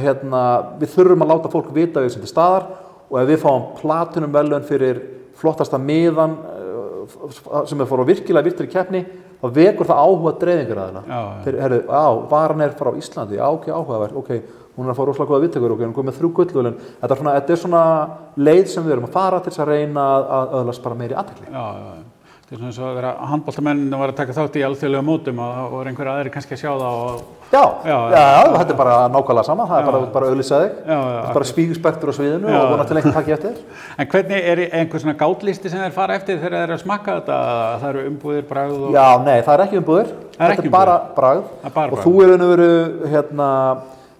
hérna, 0.00 0.40
við 0.80 0.94
þurfum 0.94 1.24
að 1.26 1.30
láta 1.34 1.52
fólk 1.52 1.68
vita 1.76 2.00
við 2.04 2.14
sem 2.14 2.24
til 2.24 2.30
staðar 2.32 2.66
og 3.10 3.18
ef 3.20 3.28
við 3.28 3.42
fáum 3.42 3.66
platinum 3.80 4.32
velun 4.32 4.64
fyrir 4.64 5.02
flottasta 5.36 5.76
miðan 5.80 6.38
eh, 6.40 7.64
sem 7.68 7.80
er 7.80 7.88
fór 7.90 8.00
á 8.00 8.08
virkilega 8.08 8.46
virtri 8.48 8.68
keppni 8.72 9.02
þá 9.42 9.48
vekur 9.58 9.88
það 9.90 10.02
áhuga 10.06 10.32
dreifingar 10.40 10.80
aðeina 10.86 11.02
þeir, 11.44 11.58
herru, 11.60 11.80
á, 11.92 12.04
varan 12.30 12.64
er 12.64 12.76
frá 12.78 12.94
Íslandi. 12.96 13.36
Já, 13.36 13.44
ok, 13.52 13.68
áhugavert, 13.68 14.16
ok, 14.16 14.30
hún 14.76 14.86
er 14.88 14.92
að 14.94 14.98
fá 14.98 15.04
rosalega 15.06 15.30
góða 15.34 15.44
vittekur 15.46 15.74
ok, 15.76 15.84
hún 15.84 15.92
er 15.92 15.98
komið 15.98 16.10
með 16.10 16.18
þrjú 16.20 16.32
gullvölun 16.38 16.78
þetta, 16.80 17.12
er 17.12 17.20
svona- 17.20 17.36
þetta 17.38 17.52
er 17.56 17.62
svona 17.64 17.84
leið 18.36 18.66
sem 18.72 18.84
við 18.84 18.92
erum 18.96 19.06
að 19.08 19.14
fara 19.18 19.40
til 19.40 19.52
þess 19.52 19.62
að 19.64 19.72
reyna 19.74 20.08
að, 20.16 20.58
öðlast 20.60 20.82
bara 20.82 20.94
meiri 20.94 21.14
aðtekli 21.14 21.46
Já, 21.52 21.62
já, 21.62 21.86
já. 21.94 22.02
Þetta 22.44 22.52
er 22.52 22.58
svona 22.60 22.68
eins 22.68 22.78
og 22.78 22.84
að 22.90 22.96
vera 22.98 23.10
handbóltamenn 23.30 23.84
var 23.96 24.10
að 24.12 24.16
taka 24.18 24.34
þátt 24.36 24.56
í 24.60 24.62
alþjóðlega 24.66 25.04
mótum 25.06 25.38
og 25.40 25.52
það 25.56 25.70
voru 25.72 25.88
einhver 25.88 26.08
aðri 26.12 26.32
kannski 26.34 26.52
að 26.52 26.60
sjá 26.60 26.72
það 26.76 26.96
og 27.00 27.22
já, 27.54 27.62
Já, 27.88 27.96
já, 28.12 28.20
já. 28.20 28.50
þetta 28.58 28.74
er 28.74 28.78
bara 28.82 28.96
nákvæmlega 29.14 29.44
sama. 29.48 29.64
Það 29.70 29.78
er 29.80 29.86
bara, 29.88 30.00
bara 30.12 30.28
já, 30.84 30.98
Þetta 30.98 31.30
er 31.30 31.38
bara 31.38 31.48
spíguspertur 31.48 32.12
á 32.12 32.14
sviðinu 32.18 32.50
og 32.52 32.66
vonast 32.74 32.90
til 32.92 32.98
einhvern 33.00 33.16
takki 33.16 33.32
eftir. 33.38 33.56
En 33.98 34.10
hvernig 34.12 34.48
er 34.52 34.62
einhver 34.76 35.00
svona 35.00 35.16
gátlýsti 35.24 35.72
sem 35.72 35.80
þeir 35.86 35.96
fara 35.96 36.18
eftir 36.20 36.36
þegar 36.36 36.52
þeir 36.58 36.66
eru 36.68 36.76
að 36.76 36.84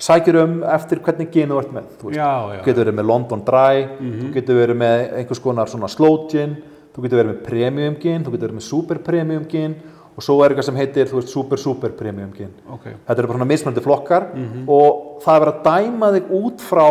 sækjur 0.04 0.36
um 0.42 0.54
eftir 0.74 1.00
hvernig 1.04 1.30
genu 1.32 1.54
þú 1.54 1.60
ert 1.62 1.72
með 1.76 1.88
þú. 2.00 2.12
Já, 2.14 2.30
já. 2.54 2.60
Þú 2.60 2.66
getur 2.68 2.84
verið 2.84 2.96
með 3.00 3.06
London 3.10 3.42
Dry 3.46 3.84
þú 4.00 4.30
getur 4.34 4.58
verið 4.60 4.78
með 4.84 5.02
einhvers 5.20 5.42
konar 5.44 5.70
svona 5.72 5.88
slow 5.92 6.28
gin 6.32 6.56
þú 6.94 7.04
getur 7.06 7.20
verið 7.22 7.32
með 7.32 7.42
premium 7.48 7.96
gin 8.02 8.24
þú 8.26 8.34
getur 8.34 8.48
verið 8.48 8.58
með 8.60 8.66
super 8.68 8.98
premium 9.06 9.44
gin 9.50 9.74
og 10.14 10.22
svo 10.22 10.36
er 10.44 10.52
eitthvað 10.52 10.66
sem 10.68 10.76
heitir, 10.78 11.08
veist, 11.10 11.28
super 11.32 11.58
super 11.58 11.90
premium 11.98 12.30
gin 12.36 12.52
Ok, 12.70 12.84
Þetta 13.06 13.18
eru 13.18 13.26
bara 13.32 13.38
svona 13.40 13.50
mismöndi 13.50 13.82
flokkar 13.82 14.28
Mhm. 14.34 14.68
og 14.68 15.20
það 15.24 15.34
er 15.36 15.44
verið 15.44 15.54
að 15.54 15.64
dæma 15.64 16.12
þig 16.14 16.30
út 16.38 16.60
frá 16.62 16.86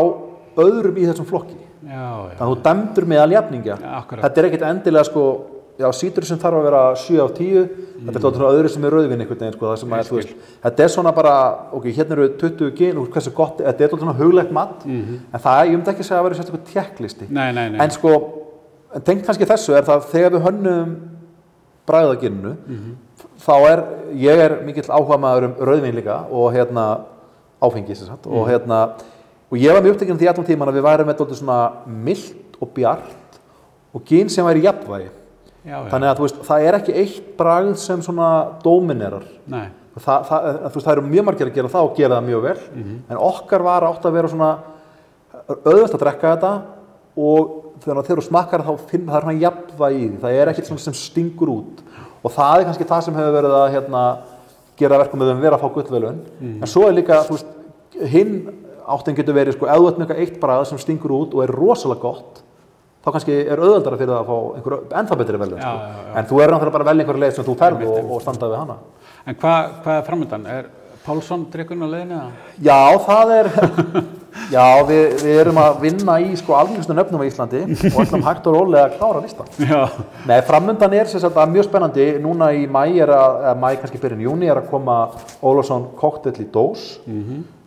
öðrum 0.57 0.97
í 0.99 1.05
þessum 1.07 1.25
flokki 1.29 1.55
já, 1.55 1.89
já. 1.89 2.35
þannig 2.35 2.41
að 2.43 2.51
þú 2.51 2.61
dæmdur 2.67 3.05
með 3.13 3.21
aljafningja 3.23 3.77
þetta 4.23 4.37
er 4.41 4.45
ekkit 4.49 4.65
endilega 4.67 5.05
sko 5.07 5.23
já, 5.79 5.87
sítur 5.93 6.25
sem 6.25 6.37
þarf 6.37 6.59
að 6.59 6.63
vera 6.67 6.81
7 6.95 7.17
á 7.23 7.27
10 7.33 7.69
þetta 8.03 8.17
er 8.17 8.21
tóttur 8.23 8.45
öðru 8.49 8.69
sem 8.69 8.83
er 8.85 8.91
rauðvinn 8.93 9.21
einhvern 9.23 9.39
veginn 9.39 9.53
sko, 9.55 9.65
það 9.71 9.77
sem 9.81 9.93
að, 9.95 10.03
þú 10.09 10.15
veist, 10.19 10.33
þetta 10.63 10.83
er 10.83 10.87
svona 10.93 11.11
bara 11.15 11.33
ok, 11.73 11.85
hérna 11.97 12.11
eru 12.17 12.27
20 12.37 12.71
gin 12.77 12.97
og 12.97 13.07
hversu 13.13 13.31
gott 13.33 13.57
þetta 13.63 13.83
er 13.83 13.89
tóttur 13.89 14.03
svona 14.03 14.17
huglegt 14.19 14.51
mat 14.51 14.83
en 14.85 15.39
það, 15.39 15.61
ég 15.69 15.71
myndi 15.77 15.91
ekki 15.93 16.03
segja 16.03 16.19
að 16.19 16.23
vera 16.29 16.35
sérstaklega 16.35 16.71
tjekklisti 16.73 17.27
Mhm. 17.73 17.81
En 17.81 17.89
sko, 17.91 18.11
en 18.95 19.01
tengt 19.01 19.25
kannski 19.25 19.45
þessu 19.49 19.73
er 19.77 19.83
það 19.83 20.05
þegar 20.11 20.31
við 20.31 20.45
hönnum 20.47 20.95
bræðaginnu 21.87 22.53
Mhm. 22.67 22.95
þá 23.39 23.53
er, 23.71 23.83
ég 24.15 24.37
er 24.45 24.61
mikill 24.65 24.83
áhuga 24.89 25.17
maður 25.19 25.43
um 25.45 25.53
rauðvin 25.59 25.95
líka 25.95 26.29
og 26.31 26.53
hérna 26.53 27.01
áfengi 27.61 27.95
sem 27.95 28.07
sagt 28.07 28.25
Mhm. 28.25 28.35
og 28.37 28.47
hérna 28.47 28.93
og 29.51 29.57
ég 29.57 29.73
var 29.73 29.81
mjög 29.81 29.95
upptekinn 29.95 30.17
því 30.19 30.29
allan 30.29 30.45
tíman 30.45 30.67
að 30.69 30.77
við 30.77 30.83
værum 30.83 31.07
með 31.07 32.33
og 32.61 32.73
bjart 32.73 33.39
og 33.93 34.05
gin 34.05 34.29
sem 34.29 34.45
væri 34.45 34.63
jafnvægi 34.63 35.09
já, 35.63 35.77
já. 35.77 35.89
þannig 35.93 36.11
að 36.11 36.19
þú 36.19 36.27
veist, 36.27 36.43
það 36.49 36.67
er 36.67 36.77
ekki 36.79 36.97
eitt 37.03 37.31
bragð 37.39 37.73
sem 37.81 38.03
svona 38.05 38.29
dominerar 38.63 39.25
Nei, 39.49 39.65
það, 39.97 40.29
það, 40.29 40.47
þú 40.59 40.77
veist, 40.77 40.85
það 40.85 40.93
eru 40.95 41.07
mjög 41.09 41.27
margir 41.29 41.49
að 41.49 41.57
gera 41.57 41.73
það 41.73 41.89
og 41.89 41.97
gera 41.97 42.19
það 42.19 42.29
mjög 42.29 42.45
vel 42.47 42.59
en 43.09 43.25
okkar 43.31 43.65
var 43.65 43.87
átt 43.89 44.07
að 44.07 44.17
vera 44.19 44.31
svona 44.31 44.53
auðvelt 45.43 45.93
að 45.93 46.03
drekka 46.05 46.35
þetta 46.35 46.53
og 47.19 47.59
þegar 47.83 48.11
eru 48.13 48.23
smakkar 48.23 48.63
þá 48.63 48.73
finn 48.89 49.07
það 49.07 49.17
er 49.17 49.25
svona 49.25 49.41
jafnvægi 49.41 49.99
í 49.99 50.07
því, 50.07 50.19
það 50.23 50.37
er 50.39 50.51
ekkert 50.51 50.69
svona 50.69 50.83
sem 50.83 50.97
stingur 50.97 51.51
út. 51.53 51.81
Og 52.23 52.31
það 52.31 52.53
er 52.55 52.67
kannski 52.69 52.87
það 52.87 53.01
sem 53.07 53.17
hefur 53.19 53.35
verið 53.35 53.55
að 53.57 53.65
hérna, 53.73 54.03
gera 54.79 54.99
verkum 55.01 55.21
með 55.21 55.31
þeim 55.31 55.43
vera 55.43 55.59
að 55.59 55.63
fá 55.63 55.73
gullvelun 55.75 56.21
en 56.63 56.69
svo 56.69 56.87
er 56.87 56.95
líka, 56.97 57.19
þú 57.27 57.35
veist, 57.37 57.51
hinn 58.13 58.33
áttin 58.93 59.17
getur 59.17 59.35
verið, 59.37 59.57
sko, 59.57 59.67
þú 59.67 59.91
eitthvað 59.91 60.23
eitt 60.23 60.39
bragð 60.41 60.65
sem 60.71 60.79
stingur 60.81 61.13
út 61.13 61.35
og 61.35 61.43
er 61.43 61.53
rosalega 61.53 62.01
gott 62.01 62.41
þá 63.03 63.11
kannski 63.11 63.37
er 63.43 63.59
auðveldara 63.59 63.99
fyrir 63.99 64.13
það 64.13 64.21
að 64.21 64.29
fá 64.29 64.37
einhver 64.57 64.77
ennþá 65.01 65.19
betri 65.19 65.41
velun, 65.41 65.59
Já, 65.59 65.71
sko. 65.73 66.15
en 66.19 66.29
þú 66.29 66.41
er 66.41 66.53
náttúrulega 66.53 66.75
bara 66.77 66.85
að 66.87 66.91
velja 66.91 67.05
einhverja 67.05 67.25
leið 67.25 67.35
sem 67.37 67.47
þú 67.49 67.57
ferð 67.59 67.85
og, 67.89 68.11
og 68.15 68.23
standa 68.23 68.51
við 68.51 68.61
hana 68.63 68.79
en 69.25 69.39
hvað 69.43 69.77
hva 69.83 69.97
er 69.97 70.07
framöndan? 70.07 70.49
Er 70.53 70.71
Pálsson 71.03 71.47
drikkurinn 71.51 71.83
á 71.83 71.89
leiðinu? 71.91 72.19
Já, 72.63 72.79
það 73.03 73.33
er 73.35 73.49
Já, 74.53 74.81
við, 74.87 75.01
við 75.21 75.39
erum 75.43 75.59
að 75.61 75.75
vinna 75.83 76.15
í 76.23 76.31
sko 76.39 76.55
algengustu 76.57 76.95
nöfnum 76.97 77.21
á 77.21 77.27
Íslandi 77.27 77.59
og 77.91 77.99
ætlum 78.01 78.23
hægt 78.25 78.47
og 78.49 78.55
rólega 78.55 78.87
að 78.87 78.95
klára 78.97 79.21
listan. 79.21 79.49
Já, 79.61 79.83
Nei, 80.29 80.39
framundan 80.47 80.95
er 80.97 81.11
að 81.29 81.51
mjög 81.53 81.67
spennandi, 81.67 82.07
núna 82.23 82.49
í 82.57 82.63
mæ 82.65 82.83
mæ 83.61 83.67
kannski 83.81 84.01
byrjun 84.01 84.25
júni 84.25 84.49
er 84.49 84.63
að 84.63 84.71
koma 84.71 84.97
Ólafsson 85.43 85.91
koktell 85.99 86.39
í 86.41 86.47
dós 86.53 86.95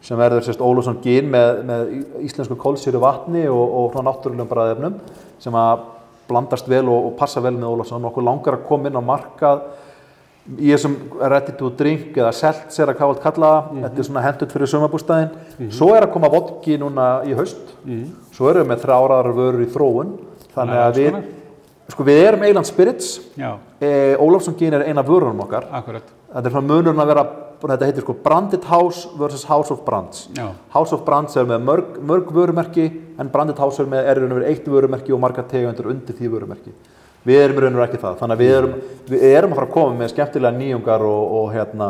sem 0.02 0.18
verður 0.18 0.44
sérst 0.46 0.62
Ólafsson 0.62 0.98
gin 1.02 1.30
með, 1.30 1.62
með 1.70 1.94
íslensku 2.26 2.58
kólsýru 2.58 3.00
vatni 3.02 3.46
og, 3.46 3.78
og 3.94 3.96
náttúrulegum 4.06 4.50
bræðefnum 4.50 4.98
sem 5.42 5.56
að 5.56 5.84
blandast 6.26 6.68
vel 6.70 6.84
og, 6.90 7.10
og 7.10 7.18
passa 7.18 7.42
vel 7.42 7.54
með 7.56 7.74
Ólafsson 7.74 8.08
okkur 8.08 8.24
langar 8.26 8.58
að 8.58 8.64
koma 8.68 8.90
inn 8.90 8.98
á 8.98 9.02
markað 9.04 9.66
í 10.56 10.70
þessum 10.70 10.94
ready 11.18 11.54
to 11.58 11.70
drink 11.78 12.16
eða 12.18 12.32
selt 12.36 12.74
sér 12.74 12.92
að 12.92 13.00
kalla 13.00 13.16
það. 13.22 13.70
Þetta 13.82 14.02
er 14.02 14.08
svona 14.08 14.24
hendut 14.26 14.52
fyrir 14.54 14.70
sumabústæðin 14.70 15.72
svo 15.74 15.88
er 15.96 16.06
að 16.06 16.12
koma 16.14 16.30
vodki 16.32 16.78
núna 16.80 17.08
í 17.26 17.34
haust. 17.38 17.74
Svo 18.34 18.50
erum 18.50 18.66
við 18.66 18.72
með 18.72 18.84
þráraðar 18.84 19.32
vörur 19.36 19.64
í 19.64 19.70
þróun. 19.74 20.12
Þannig 20.54 20.82
að 20.82 21.00
við 21.00 21.18
sko 21.92 22.06
við 22.06 22.20
erum 22.24 22.46
Eiland 22.46 22.68
Spirits. 22.68 23.16
E, 23.36 23.90
Ólafsson 24.18 24.56
gin 24.58 24.74
er 24.74 24.86
eina 24.88 25.04
vörunum 25.06 25.44
okkar. 25.46 25.68
Akkurat. 25.70 26.14
þetta 26.32 26.48
er 26.48 26.54
svona 26.54 26.70
munurinn 26.70 27.02
að 27.02 27.12
vera 27.12 27.26
þetta 27.62 27.88
heitir 27.88 28.04
sko 28.04 28.16
Branded 28.24 28.66
House 28.68 29.08
versus 29.18 29.46
House 29.48 29.72
of 29.72 29.84
Brands. 29.86 30.26
Já, 30.36 30.50
House 30.74 30.94
of 30.94 31.04
Brands 31.06 31.36
er 31.36 31.48
með 31.48 31.64
mörg, 31.66 31.96
mörg 32.04 32.32
vörumerki 32.34 32.90
en 33.18 33.30
Branded 33.32 33.58
House 33.62 33.82
er 33.82 33.88
með 33.90 34.10
er 34.10 34.22
og 34.24 34.36
verið 34.36 34.50
eitt 34.52 34.68
vörumerki 34.68 35.14
og 35.16 35.22
margar 35.22 35.48
tegundur 35.50 35.90
undir 35.92 36.18
því 36.18 36.32
vörumerki. 36.34 36.74
Við 37.26 37.42
erum 37.42 37.62
raun 37.64 37.80
og 37.80 37.86
ekki 37.88 37.98
það. 38.02 38.20
Þannig 38.20 38.36
að 38.36 38.44
við 38.44 38.52
erum, 38.56 38.76
við 39.10 39.24
erum 39.32 39.54
að 39.54 39.58
fara 39.58 39.66
að 39.66 39.74
koma 39.74 39.98
með 39.98 40.12
skemmtilega 40.12 40.58
nýjungar 40.60 41.06
og, 41.08 41.32
og 41.40 41.48
hérna 41.56 41.88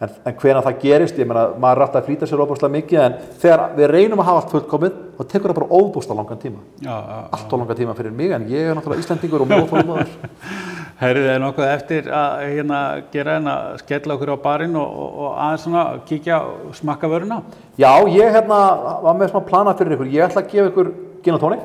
en, 0.00 0.14
en 0.24 0.36
hvena 0.40 0.62
það 0.64 0.78
gerist, 0.80 1.20
ég 1.20 1.28
meina 1.28 1.44
maður 1.60 1.76
er 1.76 1.82
rætt 1.84 1.98
að 2.00 2.06
flýta 2.08 2.28
sér 2.28 2.40
óbúslega 2.40 2.72
mikið 2.78 3.02
en 3.04 3.16
þegar 3.42 3.64
við 3.76 3.90
reynum 3.92 4.22
að 4.22 4.30
hafa 4.30 4.42
allt 4.42 4.54
fullkomið 4.54 4.98
þá 5.18 5.22
tekur 5.34 5.52
það 5.52 5.58
bara 5.60 5.80
óbúslega 5.80 6.18
langan 6.22 6.40
tíma. 6.40 6.64
Já, 6.80 6.94
já. 6.94 7.18
allt 7.36 7.52
of 7.52 7.62
langan 7.62 7.80
tíma 7.82 7.96
fyrir 7.98 8.16
mig 8.16 8.32
en 8.36 8.46
ég 8.48 8.70
er 8.70 8.78
náttúrulega 8.78 9.04
Íslendingur 9.04 9.44
og 9.44 9.50
mjög 9.50 9.66
óþólumöður 9.66 10.14
Herrið 11.00 11.28
þið 11.30 11.38
nokkuð 11.40 11.68
eftir 11.70 12.08
að 12.12 12.42
hérna, 12.44 12.80
gera 13.12 13.36
en 13.40 13.46
að 13.48 13.68
skella 13.80 14.16
okkur 14.16 14.34
á 14.36 14.44
barinn 14.44 14.74
og, 14.76 14.98
og, 15.04 15.14
og 15.24 15.38
aðeins 15.46 15.62
svona 15.64 15.84
kíkja 16.10 16.40
og 16.44 16.74
smakka 16.76 17.08
vöruna? 17.08 17.38
Já, 17.80 17.92
ég 18.12 18.34
hérna 18.36 18.58
var 19.06 19.16
með 19.16 19.30
smá 19.32 19.40
plana 19.46 19.72
fyrir 19.78 19.96
ykkur. 19.96 20.10
Ég 20.12 20.26
ætla 20.26 20.42
að 20.44 20.52
gefa 20.52 20.68
ykkur 20.68 20.92
gin 21.24 21.36
og 21.36 21.42
tónik 21.42 21.64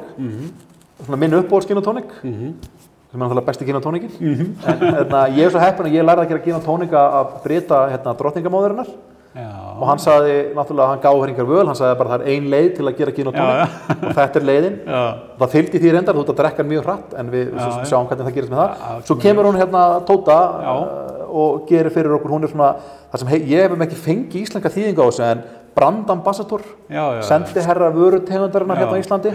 svona 1.04 1.19
minn 1.19 1.36
uppbóðs 1.41 1.67
gin 1.67 1.80
og 1.80 1.86
tónik 1.86 2.13
sem 2.21 3.19
er 3.19 3.21
náttúrulega 3.21 3.48
besti 3.50 3.67
gin 3.67 3.78
og 3.80 3.84
tónikin 3.84 4.15
en 4.21 4.80
hérna, 4.82 5.26
ég 5.36 5.45
er 5.45 5.52
svo 5.54 5.62
heppin 5.62 5.89
að 5.89 5.98
ég 5.98 6.08
lærði 6.08 6.26
að 6.26 6.32
gera 6.32 6.45
gin 6.45 6.58
og 6.58 6.65
tónik 6.65 6.95
að 7.00 7.36
breyta 7.43 7.82
hérna, 7.91 8.15
drottningamóðurinnar 8.19 8.89
Já, 9.36 9.52
og 9.76 9.84
hann 9.89 10.00
sagði, 10.00 10.36
náttúrulega, 10.56 10.91
hann 10.93 11.02
gáði 11.04 11.24
hringar 11.26 11.48
völ 11.50 11.65
hann 11.67 11.76
sagði 11.76 11.98
bara 12.00 12.13
það 12.13 12.21
er 12.21 12.36
ein 12.36 12.45
leið 12.54 12.69
til 12.78 12.86
að 12.88 13.00
gera 13.02 13.15
gin 13.17 13.32
og 13.32 13.36
tónik. 13.36 13.74
og 13.95 14.13
þetta 14.15 14.39
er 14.39 14.45
leiðin. 14.48 14.78
Já, 14.88 15.02
það 15.41 15.56
fylgdi 15.58 15.82
því 15.84 15.91
reyndar, 15.91 16.15
þú 16.15 16.24
ert 16.24 16.32
að 16.32 16.39
drekka 16.39 16.63
hann 16.63 16.71
mjög 16.71 16.86
hratt 16.88 17.17
en 17.19 17.34
við, 17.34 17.50
Já, 17.52 17.65
sjáum 17.91 18.08
hvernig 18.08 18.30
það 18.30 18.38
gerist 18.38 18.54
með 18.54 18.62
það. 18.62 19.02
Svo 19.10 19.17
kemur 19.26 19.50
hún 19.50 19.60
hérna 19.60 19.84
Tóta 20.08 20.38
uh, 20.56 21.26
og 21.36 21.65
gerir 21.67 21.91
fyrir 21.91 22.15
okkur, 22.15 22.38
hún 22.38 22.48
er 22.48 22.54
svona 22.54 22.71
það 23.12 23.21
sem 23.21 23.32
hei, 23.34 23.39
ég 23.52 23.65
hef 23.65 23.86
ekki 23.86 24.02
fengið 24.06 24.45
íslenska 24.45 24.71
þýðinga 24.71 25.04
á 25.04 25.08
þessu 25.10 25.26
en 25.28 25.43
brand 25.76 26.10
ambassador 26.10 26.62
já, 26.88 27.04
já, 27.17 27.21
sendi 27.28 27.63
herra 27.63 27.89
vörutegundarinnar 27.91 28.80
hérna 28.80 28.95
á 28.95 29.02
Íslandi 29.02 29.34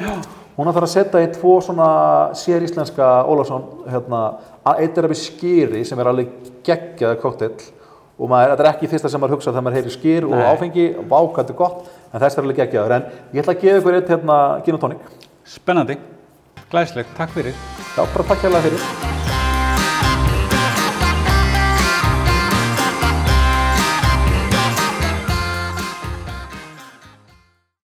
hún 0.57 0.71
ætlar 0.71 0.87
að 0.87 0.93
setja 0.95 1.23
í 1.25 1.29
tvo 1.35 1.59
svona 1.65 1.89
sér 2.37 2.65
íslenska 2.65 3.09
Ólafsson 3.29 3.67
hérna, 3.89 4.23
að 4.65 4.83
eitt 4.85 4.97
er 4.97 5.09
að 5.09 5.15
við 5.15 5.21
skýri 5.21 5.85
sem 5.89 6.01
er 6.01 6.11
alveg 6.13 6.33
geggjaða 6.67 7.21
koktill 7.21 7.53
og 8.21 8.29
maður, 8.29 8.53
þetta 8.53 8.67
er 8.67 8.71
ekki 8.75 8.91
fyrsta 8.93 9.11
sem 9.13 9.23
maður 9.23 9.37
hugsa 9.39 9.51
þegar 9.51 9.65
maður 9.67 9.79
heyri 9.81 9.95
skýr 9.97 10.27
og 10.29 10.35
Nei. 10.37 10.45
áfengi, 10.53 10.87
vákvæmt 11.09 11.55
er 11.55 11.59
gott. 11.63 11.89
En 12.13 12.21
þess 12.21 12.37
er 12.37 12.43
alveg 12.45 12.61
geggjaður, 12.61 12.97
en 12.99 13.07
ég 13.33 13.41
ætla 13.45 13.55
að 13.57 13.63
gefa 13.65 13.81
ykkur 13.81 13.99
eitt 14.01 14.13
hérna 14.13 14.37
gin 14.67 14.77
og 14.77 14.85
tónik, 14.85 15.09
Spennandi, 15.47 15.97
glæslegt, 16.71 17.17
takk 17.17 17.33
fyrir. 17.35 17.57
já, 17.97 18.05
bara 18.05 18.29
takk 18.35 18.45
hérlega 18.45 18.69
fyrir 18.69 19.20